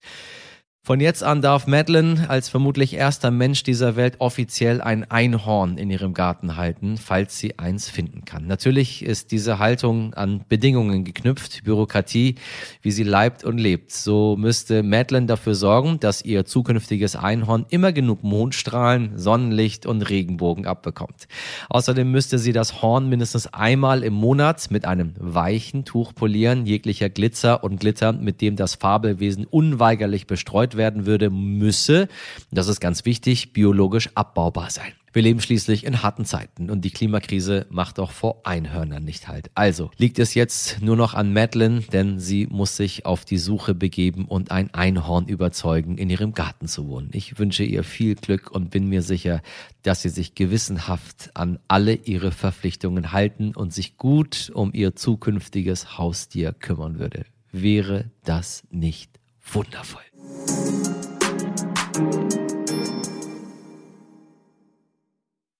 Von 0.86 1.00
jetzt 1.00 1.24
an 1.24 1.42
darf 1.42 1.66
Madeline 1.66 2.30
als 2.30 2.48
vermutlich 2.48 2.94
erster 2.94 3.32
Mensch 3.32 3.64
dieser 3.64 3.96
Welt 3.96 4.20
offiziell 4.20 4.80
ein 4.80 5.02
Einhorn 5.10 5.78
in 5.78 5.90
ihrem 5.90 6.14
Garten 6.14 6.56
halten, 6.56 6.96
falls 6.96 7.40
sie 7.40 7.58
eins 7.58 7.90
finden 7.90 8.24
kann. 8.24 8.46
Natürlich 8.46 9.04
ist 9.04 9.32
diese 9.32 9.58
Haltung 9.58 10.14
an 10.14 10.44
Bedingungen 10.48 11.02
geknüpft, 11.02 11.64
Bürokratie, 11.64 12.36
wie 12.82 12.92
sie 12.92 13.02
leibt 13.02 13.42
und 13.42 13.58
lebt. 13.58 13.90
So 13.90 14.36
müsste 14.36 14.84
Madeline 14.84 15.26
dafür 15.26 15.56
sorgen, 15.56 15.98
dass 15.98 16.24
ihr 16.24 16.44
zukünftiges 16.44 17.16
Einhorn 17.16 17.66
immer 17.68 17.90
genug 17.90 18.22
Mondstrahlen, 18.22 19.18
Sonnenlicht 19.18 19.86
und 19.86 20.02
Regenbogen 20.02 20.66
abbekommt. 20.66 21.26
Außerdem 21.68 22.08
müsste 22.12 22.38
sie 22.38 22.52
das 22.52 22.80
Horn 22.80 23.08
mindestens 23.08 23.52
einmal 23.52 24.04
im 24.04 24.14
Monat 24.14 24.70
mit 24.70 24.84
einem 24.84 25.14
weichen 25.18 25.84
Tuch 25.84 26.14
polieren, 26.14 26.64
jeglicher 26.64 27.10
Glitzer 27.10 27.64
und 27.64 27.80
Glitter, 27.80 28.12
mit 28.12 28.40
dem 28.40 28.54
das 28.54 28.76
Fabelwesen 28.76 29.46
unweigerlich 29.46 30.28
bestreut 30.28 30.75
werden 30.76 31.06
würde, 31.06 31.30
müsse, 31.30 32.08
das 32.50 32.68
ist 32.68 32.80
ganz 32.80 33.04
wichtig, 33.04 33.52
biologisch 33.52 34.10
abbaubar 34.14 34.70
sein. 34.70 34.92
Wir 35.16 35.22
leben 35.22 35.40
schließlich 35.40 35.86
in 35.86 36.02
harten 36.02 36.26
Zeiten 36.26 36.68
und 36.68 36.84
die 36.84 36.90
Klimakrise 36.90 37.64
macht 37.70 37.98
auch 37.98 38.10
vor 38.10 38.42
Einhörnern 38.44 39.02
nicht 39.02 39.28
halt. 39.28 39.50
Also 39.54 39.90
liegt 39.96 40.18
es 40.18 40.34
jetzt 40.34 40.82
nur 40.82 40.94
noch 40.94 41.14
an 41.14 41.32
Madeline, 41.32 41.80
denn 41.80 42.20
sie 42.20 42.46
muss 42.48 42.76
sich 42.76 43.06
auf 43.06 43.24
die 43.24 43.38
Suche 43.38 43.74
begeben 43.74 44.26
und 44.26 44.50
ein 44.50 44.74
Einhorn 44.74 45.26
überzeugen, 45.26 45.96
in 45.96 46.10
ihrem 46.10 46.34
Garten 46.34 46.68
zu 46.68 46.86
wohnen. 46.86 47.08
Ich 47.14 47.38
wünsche 47.38 47.64
ihr 47.64 47.82
viel 47.82 48.14
Glück 48.14 48.50
und 48.50 48.68
bin 48.68 48.90
mir 48.90 49.00
sicher, 49.00 49.40
dass 49.82 50.02
sie 50.02 50.10
sich 50.10 50.34
gewissenhaft 50.34 51.30
an 51.32 51.60
alle 51.66 51.94
ihre 51.94 52.30
Verpflichtungen 52.30 53.12
halten 53.12 53.54
und 53.54 53.72
sich 53.72 53.96
gut 53.96 54.50
um 54.52 54.74
ihr 54.74 54.96
zukünftiges 54.96 55.96
Haustier 55.96 56.52
kümmern 56.52 56.98
würde. 56.98 57.24
Wäre 57.52 58.10
das 58.24 58.64
nicht 58.70 59.18
wundervoll? 59.50 60.05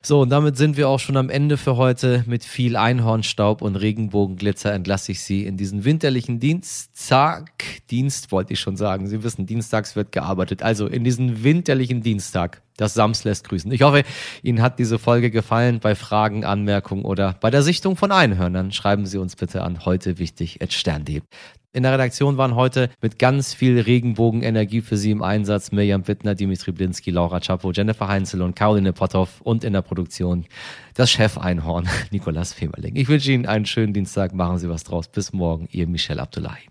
So, 0.06 0.20
und 0.20 0.30
damit 0.30 0.56
sind 0.56 0.76
wir 0.76 0.88
auch 0.88 1.00
schon 1.00 1.16
am 1.16 1.30
Ende 1.30 1.56
für 1.56 1.76
heute. 1.76 2.22
Mit 2.28 2.44
viel 2.44 2.76
Einhornstaub 2.76 3.60
und 3.60 3.74
Regenbogenglitzer 3.74 4.72
entlasse 4.72 5.10
ich 5.10 5.20
Sie 5.20 5.44
in 5.44 5.56
diesen 5.56 5.84
winterlichen 5.84 6.38
Dienstag. 6.38 7.75
Dienst 7.90 8.32
wollte 8.32 8.52
ich 8.52 8.60
schon 8.60 8.76
sagen. 8.76 9.06
Sie 9.06 9.22
wissen, 9.22 9.46
dienstags 9.46 9.96
wird 9.96 10.12
gearbeitet. 10.12 10.62
Also 10.62 10.86
in 10.86 11.04
diesen 11.04 11.44
winterlichen 11.44 12.02
Dienstag. 12.02 12.62
Das 12.76 12.94
Sams 12.94 13.24
lässt 13.24 13.48
grüßen. 13.48 13.72
Ich 13.72 13.82
hoffe, 13.82 14.02
Ihnen 14.42 14.60
hat 14.60 14.78
diese 14.78 14.98
Folge 14.98 15.30
gefallen. 15.30 15.80
Bei 15.80 15.94
Fragen, 15.94 16.44
Anmerkungen 16.44 17.04
oder 17.04 17.36
bei 17.40 17.50
der 17.50 17.62
Sichtung 17.62 17.96
von 17.96 18.12
Einhörnern 18.12 18.70
schreiben 18.72 19.06
Sie 19.06 19.18
uns 19.18 19.36
bitte 19.36 19.62
an 19.62 19.86
heute 19.86 20.18
wichtig. 20.18 20.60
In 21.76 21.82
der 21.82 21.92
Redaktion 21.92 22.38
waren 22.38 22.54
heute 22.54 22.88
mit 23.02 23.18
ganz 23.18 23.52
viel 23.52 23.78
Regenbogenenergie 23.78 24.80
für 24.80 24.96
Sie 24.96 25.10
im 25.10 25.22
Einsatz 25.22 25.72
Mirjam 25.72 26.08
Wittner, 26.08 26.34
Dimitri 26.34 26.72
Blinski, 26.72 27.10
Laura 27.10 27.38
Chapo, 27.40 27.70
Jennifer 27.70 28.08
Heinzel 28.08 28.40
und 28.40 28.56
Caroline 28.56 28.94
Potthoff 28.94 29.42
und 29.42 29.62
in 29.62 29.74
der 29.74 29.82
Produktion 29.82 30.46
das 30.94 31.10
Chef-Einhorn 31.10 31.86
Nikolas 32.10 32.54
Femerling. 32.54 32.96
Ich 32.96 33.08
wünsche 33.08 33.30
Ihnen 33.30 33.44
einen 33.44 33.66
schönen 33.66 33.92
Dienstag. 33.92 34.32
Machen 34.32 34.56
Sie 34.56 34.70
was 34.70 34.84
draus. 34.84 35.08
Bis 35.08 35.34
morgen. 35.34 35.68
Ihr 35.70 35.86
Michel 35.86 36.18
Abdullahi. 36.18 36.66